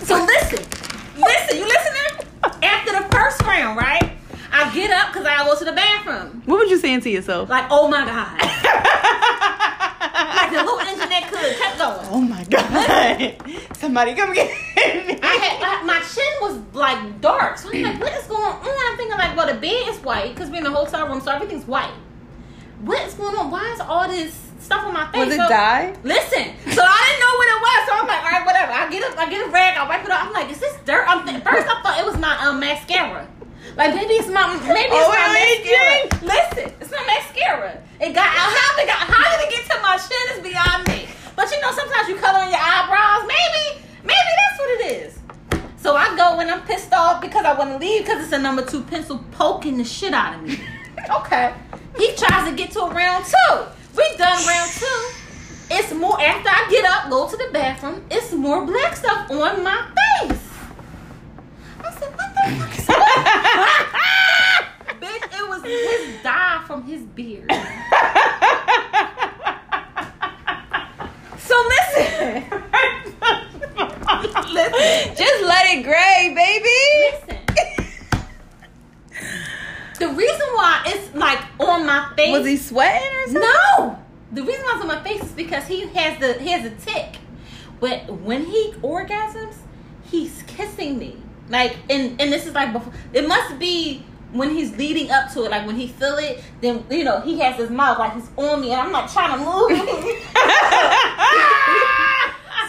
[0.03, 0.59] So listen,
[1.17, 2.27] listen, you listening?
[2.63, 4.13] After the first round, right?
[4.53, 6.43] I get up because I go to the bathroom.
[6.47, 7.49] what would you saying to yourself?
[7.49, 8.33] Like, oh my god,
[10.37, 12.07] like the little engine that could kept going.
[12.11, 13.37] oh my god.
[13.77, 15.19] Somebody come get me.
[15.23, 18.61] I had I, my chin was like dark, so I'm like, what is going on?
[18.65, 21.31] I'm thinking like, well, the bed is white because we're in the hotel room, so
[21.33, 21.93] everything's white.
[22.83, 23.51] What is going on?
[23.51, 25.27] Why is all this stuff on my face?
[25.27, 25.95] Was it So- dye?
[26.03, 28.73] Listen, so I didn't know what it was, so I'm like, all right, whatever.
[28.73, 30.27] I get a, I get a rag, I wipe it off.
[30.29, 31.05] I'm like, is this dirt?
[31.09, 33.29] I'm th- first I thought it was my um, mascara.
[33.77, 36.09] Like maybe it's my maybe it's Oh, my mascara.
[36.25, 37.83] Listen, it's my mascara.
[38.01, 41.09] It got how it got how did it get to my chin is beyond me.
[41.37, 43.29] But you know, sometimes you color on your eyebrows.
[43.29, 45.19] Maybe maybe that's what it is.
[45.77, 48.39] So I go and I'm pissed off because I want to leave because it's a
[48.39, 50.59] number two pencil poking the shit out of me.
[51.21, 51.55] okay.
[51.99, 53.65] He tries to get to a round two.
[53.95, 55.11] We done round two.
[55.71, 58.05] It's more after I get up, go to the bathroom.
[58.11, 59.87] It's more black stuff on my
[60.21, 60.39] face.
[61.99, 62.87] Said, what the fuck is
[65.01, 67.51] Bitch, it was his dye from his beard.
[71.39, 72.45] So listen.
[74.53, 75.15] listen.
[75.17, 76.81] Just let it gray, baby.
[77.13, 77.39] Listen.
[79.99, 82.33] The reason why it's like on my face.
[82.33, 83.43] Was he sweating or something?
[83.43, 83.99] No.
[84.33, 86.71] The reason why it's on my face is because he has the he has a
[86.77, 87.19] tick.
[87.81, 89.55] But when he orgasms,
[90.11, 91.17] he's kissing me.
[91.49, 95.45] Like and and this is like before it must be when he's leading up to
[95.45, 98.29] it, like when he feel it, then you know, he has his mouth like he's
[98.37, 99.71] on me and I'm not trying to move.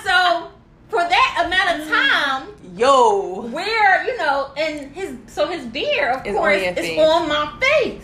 [0.04, 0.50] so
[0.90, 2.48] for that amount of time,
[2.78, 3.42] Yo.
[3.48, 7.00] where you know, and his so his beard, of on course, is face.
[7.00, 8.04] on my face.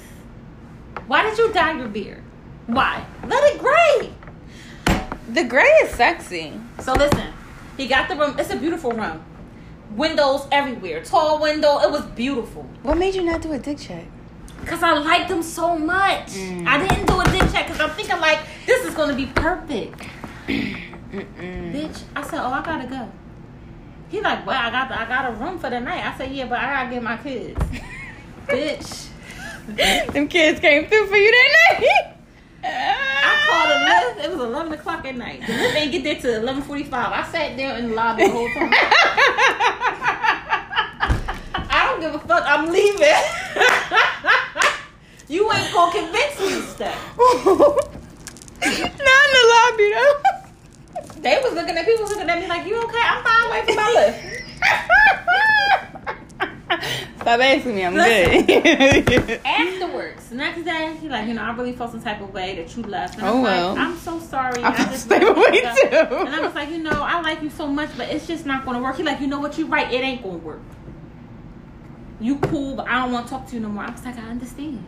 [1.07, 2.23] Why did you dye your beard?
[2.67, 3.05] Why?
[3.27, 4.11] Let it gray.
[5.29, 6.53] The gray is sexy.
[6.81, 7.31] So listen,
[7.77, 8.35] he got the room.
[8.39, 9.23] It's a beautiful room.
[9.95, 11.79] Windows everywhere, tall window.
[11.79, 12.63] It was beautiful.
[12.81, 14.05] What made you not do a dick check?
[14.65, 16.27] Cause I liked them so much.
[16.27, 16.65] Mm.
[16.67, 20.07] I didn't do a dick check because I'm thinking like this is gonna be perfect.
[20.47, 23.11] Bitch, I said, oh, I gotta go.
[24.09, 26.05] He like, well, I got the, I got a room for the night.
[26.05, 27.61] I said, yeah, but I gotta get my kids.
[28.47, 29.09] Bitch.
[30.13, 32.15] Them kids came through for you that night.
[32.63, 34.25] I called.
[34.25, 35.41] It was eleven o'clock at night.
[35.45, 37.11] The lift ain't get there till eleven forty five.
[37.11, 38.71] I sat there in the lobby the whole time.
[41.69, 42.43] I don't give a fuck.
[42.47, 43.01] I'm leaving.
[45.27, 46.95] you ain't gonna convince me stay.
[47.17, 50.15] Not in the lobby though.
[51.21, 53.01] They was looking at people looking at me like, you okay?
[53.01, 53.51] I'm fine.
[53.51, 54.19] Wait for my lift.
[57.17, 57.85] Stop asking me.
[57.85, 58.45] I'm Listen.
[59.05, 59.41] good.
[59.45, 62.55] Afterwards, the next day, he like, you know, I really felt some type of way
[62.55, 63.15] that you left.
[63.17, 63.77] And oh, I'm Oh, like, well.
[63.77, 64.63] I'm so sorry.
[64.63, 65.65] I felt just the same really way, too.
[65.97, 68.65] And I was like, you know, I like you so much, but it's just not
[68.65, 68.97] gonna work.
[68.97, 69.57] He like, you know what?
[69.57, 69.91] You're right.
[69.91, 70.61] It ain't gonna work.
[72.19, 73.83] You cool, but I don't want to talk to you no more.
[73.83, 74.85] I was like, I understand.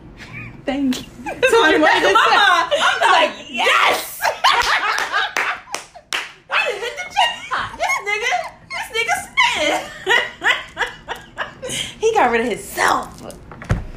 [0.64, 1.04] Thank you.
[1.50, 2.14] So you wanted to say.
[2.16, 4.20] I'm like, yes.
[6.50, 7.68] I hit the jackpot.
[7.76, 8.32] This nigga,
[8.70, 9.72] this nigga spin.
[12.00, 13.34] He got rid of himself.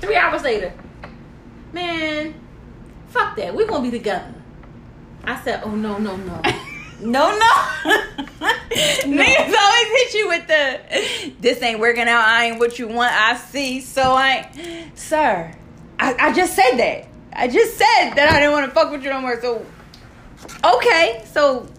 [0.02, 0.74] Three hours later,
[1.74, 2.34] man,
[3.10, 3.54] fuck that.
[3.56, 4.34] We're gonna be together.
[5.24, 6.41] I said, oh no, no, no.
[7.02, 7.38] No, no.
[7.86, 8.52] no.
[9.06, 12.28] Niggas always hit you with the this ain't working out.
[12.28, 13.14] I ain't what you want.
[13.14, 13.80] I see.
[13.80, 15.56] So I, sir,
[15.98, 17.08] I, I just said that.
[17.32, 19.40] I just said that I didn't want to fuck with you no more.
[19.40, 19.66] So
[20.64, 21.70] okay, so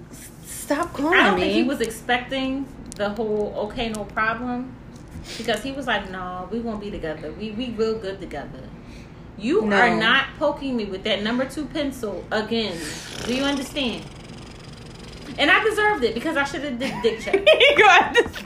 [0.46, 1.42] stop calling I don't me.
[1.42, 4.74] think he was expecting the whole okay, no problem.
[5.38, 7.32] Because he was like, no, we won't be together.
[7.32, 8.60] We we real good together.
[9.38, 9.76] You No.
[9.76, 12.76] are not poking me with that number two pencil again.
[13.26, 14.04] Do you understand?
[15.38, 17.34] And I deserved it because I should have did dick check.
[17.78, 18.36] Go out this-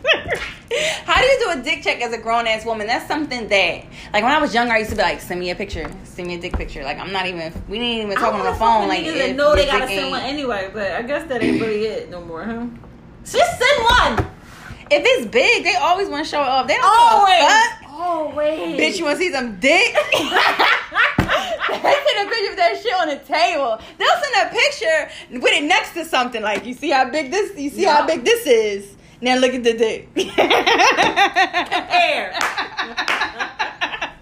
[1.05, 2.87] How do you do a dick check as a grown ass woman?
[2.87, 5.51] That's something that, like, when I was younger, I used to be like, send me
[5.51, 6.83] a picture, send me a dick picture.
[6.85, 8.89] Like, I'm not even, we didn't even talk on the phone.
[8.89, 12.11] Like, if know they gotta send one anyway, but I guess that ain't really it
[12.11, 12.67] no more, huh?
[13.25, 14.34] Just send one.
[14.91, 16.67] If it's big, they always want to show it off.
[16.67, 17.39] They don't Always.
[17.39, 17.91] give a fuck.
[17.91, 18.81] Always.
[18.81, 19.95] Bitch, you want to see some dick?
[20.13, 20.33] they send
[22.21, 23.79] a picture of that shit on the table.
[23.99, 25.09] They'll send a picture
[25.41, 26.43] with it next to something.
[26.43, 28.95] Like, you see how big this, you see how big this is.
[29.21, 30.09] Now look at the dick.
[30.15, 32.35] Compare.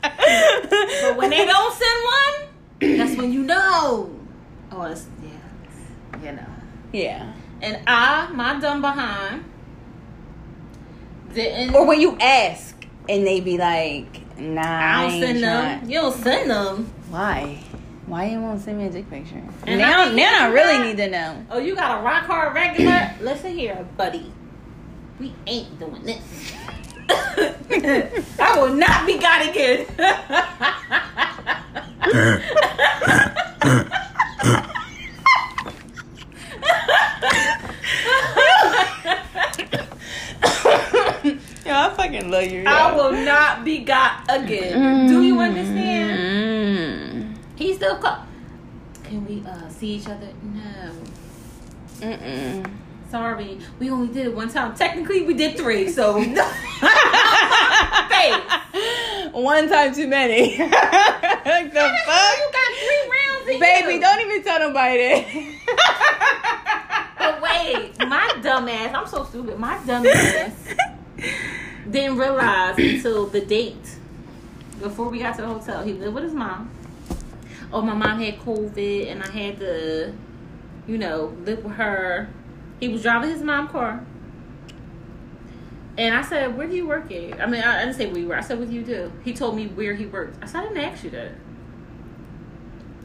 [0.03, 2.35] But when they don't send one,
[2.99, 4.11] that's when you know.
[4.71, 6.47] Oh, it's yeah, you know.
[6.93, 7.33] yeah.
[7.61, 9.45] And I, my dumb behind,
[11.35, 11.75] didn't.
[11.75, 12.75] Or when you ask
[13.09, 15.79] and they be like, nah, I don't ain't send them.
[15.79, 15.91] trying.
[15.91, 16.93] You don't send them.
[17.11, 17.63] Why?
[18.07, 19.43] Why you won't send me a dick picture?
[19.67, 21.47] And now, I think now I really got- need to know.
[21.51, 23.15] Oh, you got a rock hard regular?
[23.21, 24.33] Listen here, buddy.
[25.21, 26.53] We ain't doing this.
[28.41, 29.87] I will not be got again.
[41.65, 42.65] Yo, I fucking love you.
[42.67, 45.07] I will not be got again.
[45.07, 46.19] Do you understand?
[46.19, 47.37] Mm.
[47.57, 48.27] He still call.
[49.05, 50.29] Can we uh see each other?
[50.43, 50.93] No.
[52.01, 52.69] Mm-mm.
[53.11, 54.75] Sorry, we only did it one time.
[54.75, 56.15] Technically, we did three, so.
[56.25, 56.35] Babe,
[59.33, 60.57] One time too many.
[60.59, 62.39] like the you fuck?
[62.53, 64.01] got three rounds in Baby, you.
[64.01, 65.25] don't even tell nobody that.
[67.19, 69.59] But wait, my dumb ass, I'm so stupid.
[69.59, 70.75] My dumb ass
[71.91, 73.97] didn't realize until the date
[74.81, 75.83] before we got to the hotel.
[75.83, 76.71] He lived with his mom.
[77.73, 80.13] Oh, my mom had COVID and I had to,
[80.87, 82.29] you know, live with her.
[82.81, 84.05] He was driving his mom's car.
[85.97, 87.41] And I said, Where do you work at?
[87.41, 88.39] I mean, I, didn't say where you work.
[88.39, 89.13] I said, What do you do?
[89.25, 90.43] He told me where he worked.
[90.43, 91.33] I said, I didn't ask you that.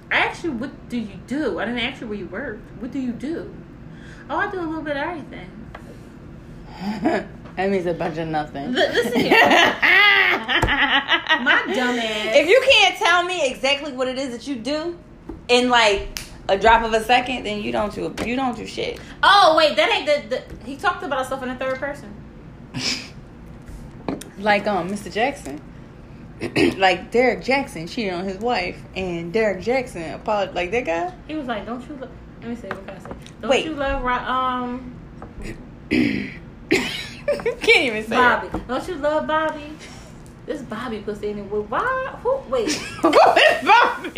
[0.10, 1.60] I asked you, What do you do?
[1.60, 2.62] I didn't ask you where you worked.
[2.82, 3.54] What do you do?
[4.30, 5.50] Oh, I do a little bit of everything.
[7.58, 8.66] that means a bunch of nothing.
[8.68, 9.32] L- listen here.
[11.40, 12.36] My dumb ass.
[12.36, 14.98] If you can't tell me exactly what it is that you do
[15.50, 16.20] in like
[16.50, 19.00] a drop of a second, then you don't do you don't do shit.
[19.24, 20.66] Oh wait, that ain't the, the.
[20.66, 22.14] He talked about himself in the third person.
[24.40, 25.12] Like um, Mr.
[25.12, 25.62] Jackson.
[26.78, 30.56] like Derek Jackson cheated on his wife, and Derek Jackson apologized.
[30.56, 31.12] Like that guy.
[31.28, 31.96] He was like, "Don't you?
[32.00, 32.10] Lo-
[32.42, 33.10] Let me say what can I say?
[33.42, 33.66] Don't Wait.
[33.66, 34.94] you love um
[37.62, 38.48] Can't even say Bobby?
[38.68, 39.74] Don't you love Bobby?
[40.46, 41.44] This Bobby pussy in it.
[41.44, 42.16] Why?
[42.24, 42.38] Who?
[42.50, 42.82] Wait, it.
[43.04, 44.12] What is Bobby?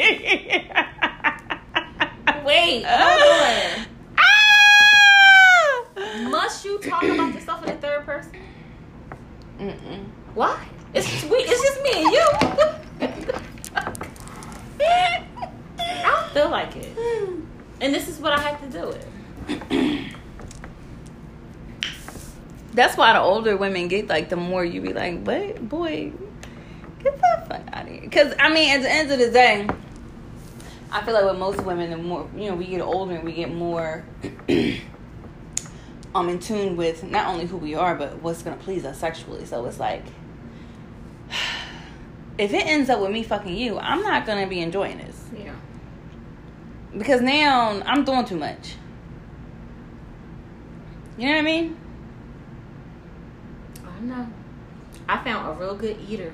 [2.45, 3.85] wait, hold on.
[4.19, 5.83] Ah!
[6.29, 8.31] Must you talk about yourself in the third person?
[9.59, 10.05] Mm-mm.
[10.35, 10.67] Why?
[10.93, 11.47] It's sweet.
[11.49, 12.25] It's just me and you.
[15.79, 16.95] I don't feel like it,
[17.81, 19.07] and this is what I have to do it.
[22.73, 26.11] That's why the older women get like the more you be like, what boy,
[27.03, 28.01] get the fuck out of here.
[28.01, 29.67] Because I mean, at the end of the day,
[30.91, 33.33] I feel like with most women, the more you know, we get older and we
[33.33, 34.03] get more
[36.15, 39.45] um in tune with not only who we are, but what's gonna please us sexually.
[39.45, 40.03] So it's like,
[42.37, 45.53] if it ends up with me fucking you, I'm not gonna be enjoying this Yeah.
[46.95, 48.75] because now I'm doing too much.
[51.17, 51.77] You know what I mean?
[53.99, 54.27] I know.
[55.09, 56.31] I found a real good eater.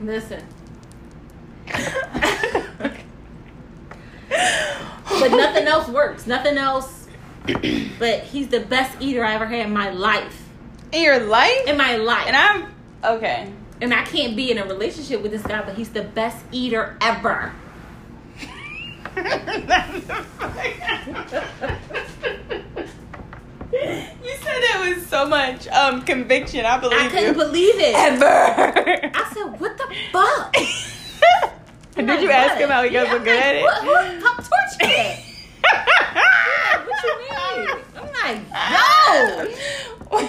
[0.00, 0.44] Listen.
[1.66, 3.04] but
[5.30, 6.26] nothing else works.
[6.26, 7.06] Nothing else.
[7.98, 10.48] But he's the best eater I ever had in my life.
[10.90, 11.68] In your life?
[11.68, 12.26] In my life.
[12.26, 13.52] And I'm okay.
[13.80, 16.96] and I can't be in a relationship with this guy, but he's the best eater
[17.00, 17.52] ever.
[23.72, 26.64] you said it with so much um conviction.
[26.66, 27.06] I believe you.
[27.06, 27.44] I couldn't you.
[27.44, 27.94] believe it.
[27.94, 29.10] Ever.
[29.14, 30.52] I said, "What the fuck?"
[31.96, 33.62] Did like, you ask "What?" him how he got Yeah, I'm good like, at it?
[33.62, 35.18] What, what top torch that?
[36.86, 37.68] What you mean?
[37.96, 38.40] I'm like,
[40.12, 40.28] yo.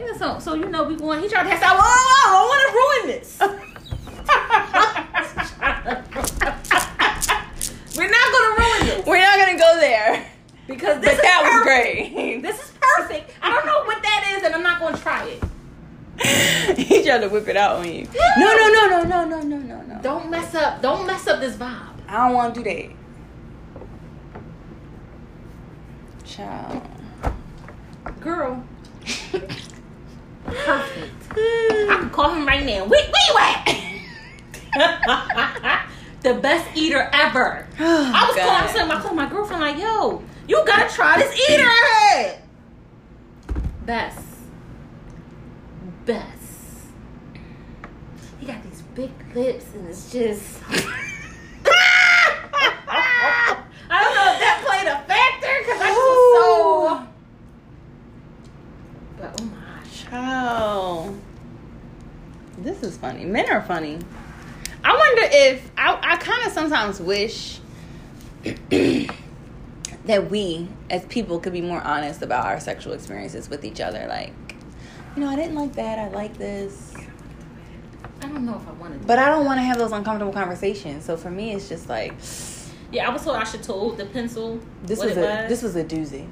[0.00, 1.20] Yeah, so, so you know, we going.
[1.22, 3.38] He tried to say, "Whoa, whoa, whoa, I want to ruin this."
[7.96, 10.24] We're not gonna ruin this We're not gonna go there.
[10.66, 12.14] because But this is that was perfect.
[12.14, 12.42] great.
[12.42, 13.30] This is perfect.
[13.42, 15.42] I don't know what that is, and I'm not gonna try it.
[16.78, 18.06] he tried to whip it out on you.
[18.38, 20.00] No, no, no, no, no, no, no, no, no.
[20.02, 20.82] Don't mess up.
[20.82, 21.94] Don't mess up this vibe.
[22.08, 22.90] I don't want to do that.
[26.24, 26.82] Child.
[28.20, 28.64] Girl.
[30.44, 31.12] Perfect.
[31.36, 32.84] I can call him right now.
[32.84, 33.76] Wait, wait, what?
[36.22, 37.66] the best eater ever.
[37.78, 38.68] Oh, I was God.
[38.68, 38.96] calling him.
[38.96, 42.38] I told my girlfriend like, "Yo, you gotta try this eater I.
[43.84, 44.24] Best,
[46.04, 46.39] best.
[49.00, 50.60] Big lips, and it's just.
[50.68, 50.76] I
[53.88, 56.06] don't know if that played a factor because I was
[56.36, 57.06] so.
[59.16, 59.80] But oh my.
[59.90, 61.18] Child.
[62.58, 63.24] This is funny.
[63.24, 64.00] Men are funny.
[64.84, 67.58] I wonder if I, I kind of sometimes wish
[68.44, 74.04] that we as people could be more honest about our sexual experiences with each other.
[74.10, 74.34] Like,
[75.16, 75.98] you know, I didn't like that.
[75.98, 76.94] I like this.
[78.30, 79.06] I don't know if I want to.
[79.06, 81.04] But I don't want to have those uncomfortable conversations.
[81.04, 82.14] So for me, it's just like
[82.92, 84.60] Yeah, I was told I should told the pencil.
[84.84, 85.48] this what was it a was.
[85.48, 86.28] this was a doozy.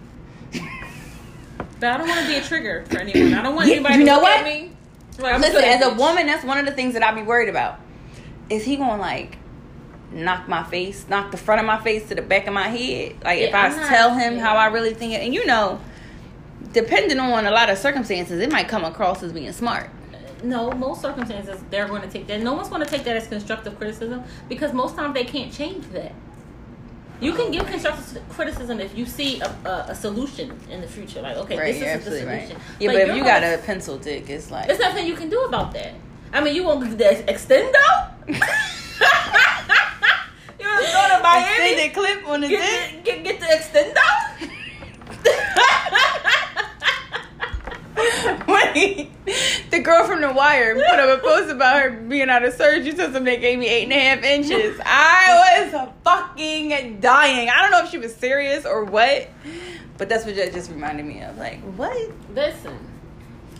[1.80, 3.34] But I don't want to be a trigger for anyone.
[3.34, 4.44] I don't want You- anybody you to know look what?
[4.44, 4.72] me.
[5.18, 5.96] Like, I'm Listen, as a bitch.
[5.96, 7.78] woman, that's one of the things that I be worried about.
[8.50, 9.36] Is he gonna like
[10.12, 13.16] knock my face, knock the front of my face to the back of my head?
[13.24, 14.56] Like if Yeah, I I'm not- tell him how.
[14.56, 15.80] I really think it, and you know,
[16.72, 19.88] depending on a lot of circumstances, it might come across as being smart.
[20.42, 22.40] No, most circumstances they're going to take that.
[22.40, 25.86] No one's going to take that as constructive criticism because most times they can't change
[25.88, 26.12] that.
[27.20, 31.20] You can give constructive criticism if you see a, a, a solution in the future.
[31.20, 32.28] Like, okay, right, this is the solution.
[32.28, 32.48] right.
[32.78, 35.28] Yeah, but, you're if you got a pencil dick, it's like there's nothing you can
[35.28, 35.94] do about that.
[36.32, 37.74] I mean, you do the extendo?
[38.28, 38.38] you
[40.66, 41.72] want to go to Miami?
[41.72, 43.04] extended clip on the Get, dick.
[43.04, 44.04] the, get, get the extendo?
[48.48, 49.10] Wait,
[49.70, 52.92] the girl from The Wire put up a post about her being out of surgery.
[52.92, 54.80] Them they gave me eight and a half inches.
[54.84, 57.48] I was fucking dying.
[57.48, 59.28] I don't know if she was serious or what,
[59.96, 61.36] but that's what that just reminded me of.
[61.38, 62.10] Like, what?
[62.34, 62.78] Listen.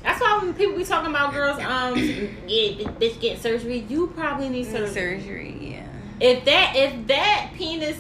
[0.03, 1.99] That's why when people be talking about girls, um,
[2.47, 4.89] yeah, bitch getting surgery, you probably need surgery.
[5.21, 5.87] Surgery, yeah.
[6.21, 7.99] If that if that penis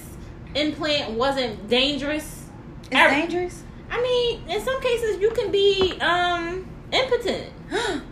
[0.55, 2.44] implant wasn't dangerous,
[2.82, 3.62] It's Every- dangerous.
[3.90, 7.52] I mean, in some cases you can be um impotent.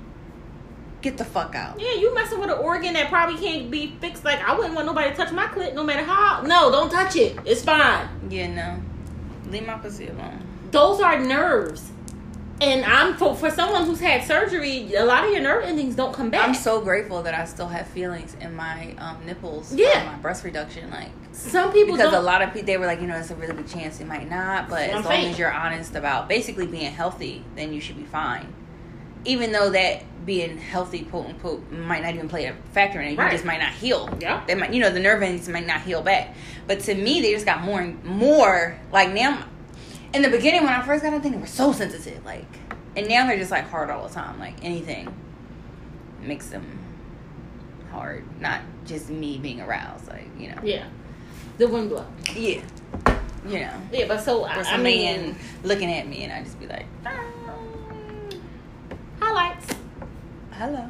[1.03, 1.79] Get the fuck out.
[1.81, 4.25] Yeah, you messing with an organ that probably can't be fixed.
[4.25, 6.43] Like I wouldn't want nobody to touch my clit, no matter how.
[6.43, 7.39] No, don't touch it.
[7.45, 8.09] It's fine.
[8.29, 8.83] Yeah, no.
[9.51, 10.43] Leave my pussy alone.
[10.71, 11.93] Those are nerves.
[12.61, 16.15] And I'm for for someone who's had surgery, a lot of your nerve endings don't
[16.15, 16.49] come back.
[16.49, 19.75] I'm so grateful that I still have feelings in my um, nipples.
[19.75, 20.11] Yeah.
[20.11, 22.23] My breast reduction, like Some people because don't.
[22.23, 24.07] a lot of people they were like, you know, it's a really good chance it
[24.07, 25.33] might not, but as I'm long saying.
[25.33, 28.53] as you're honest about basically being healthy, then you should be fine.
[29.25, 33.11] Even though that being healthy, quote unquote, might not even play a factor in it,
[33.13, 33.31] you Right.
[33.31, 34.09] just might not heal.
[34.21, 34.43] Yeah.
[34.47, 36.35] they might, you know, the nerve endings might not heal back.
[36.67, 39.45] But to me, they just got more and more like now.
[40.15, 42.47] In the beginning, when I first got, think they were so sensitive, like,
[42.97, 44.39] and now they're just like hard all the time.
[44.39, 45.15] Like anything
[46.23, 46.65] makes them
[47.91, 50.09] hard, not just me being aroused.
[50.09, 50.87] Like you know, yeah,
[51.59, 52.05] the wind blow.
[52.35, 52.61] yeah,
[53.47, 56.59] you know, Yeah, but so I, I mean, man looking at me and I just
[56.61, 57.21] be like, "Ah,
[59.21, 59.75] highlights.
[60.53, 60.89] hello.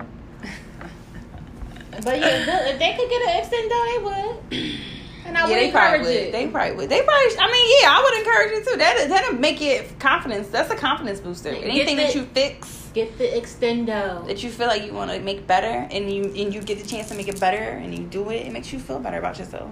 [2.05, 4.81] But yeah, if they could get an extendo, they would.
[5.27, 6.15] And I yeah, would they probably encourage would.
[6.29, 6.33] it.
[6.33, 6.89] They probably would.
[6.91, 7.39] They probably.
[7.39, 8.77] I mean, yeah, I would encourage it too.
[8.77, 10.49] That that'll make it confidence.
[10.49, 11.49] That's a confidence booster.
[11.49, 14.27] Anything that you fix, Get the extendo.
[14.29, 16.87] that you feel like you want to make better, and you and you get the
[16.87, 19.39] chance to make it better, and you do it, it makes you feel better about
[19.39, 19.71] yourself.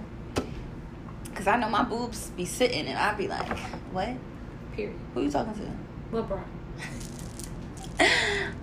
[1.45, 3.47] Cause I know my boobs be sitting, and I'd be like,
[3.91, 4.09] "What?
[4.75, 4.95] Period.
[5.13, 5.61] Who you talking to?"
[6.09, 6.27] What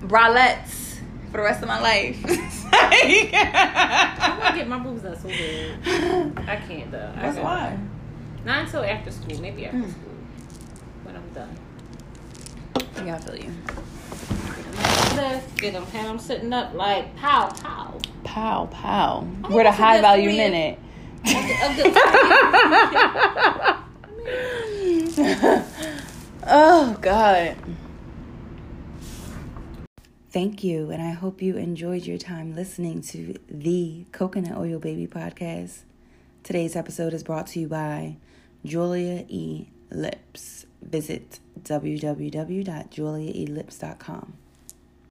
[0.00, 0.96] bralettes
[1.30, 2.18] for the rest of my life.
[2.72, 6.40] I'm gonna get my boobs done so bad.
[6.48, 7.12] I can't though.
[7.14, 7.78] That's gotta- why.
[8.44, 9.40] Not until after school.
[9.40, 9.88] Maybe after Hmm.
[9.88, 10.16] school.
[11.04, 11.56] When I'm done.
[13.06, 13.52] Yeah, I feel you.
[15.16, 15.86] Let's get them.
[15.94, 18.00] And I'm sitting up like pow pow.
[18.24, 19.24] Pow pow.
[19.48, 20.80] We're the high value minute.
[26.44, 27.56] Oh God.
[30.30, 35.06] Thank you, and I hope you enjoyed your time listening to the Coconut Oil Baby
[35.06, 35.82] podcast.
[36.42, 38.16] Today's episode is brought to you by
[38.64, 39.68] Julia E.
[39.90, 40.64] Lips.
[40.82, 44.32] Visit www.juliaelips.com.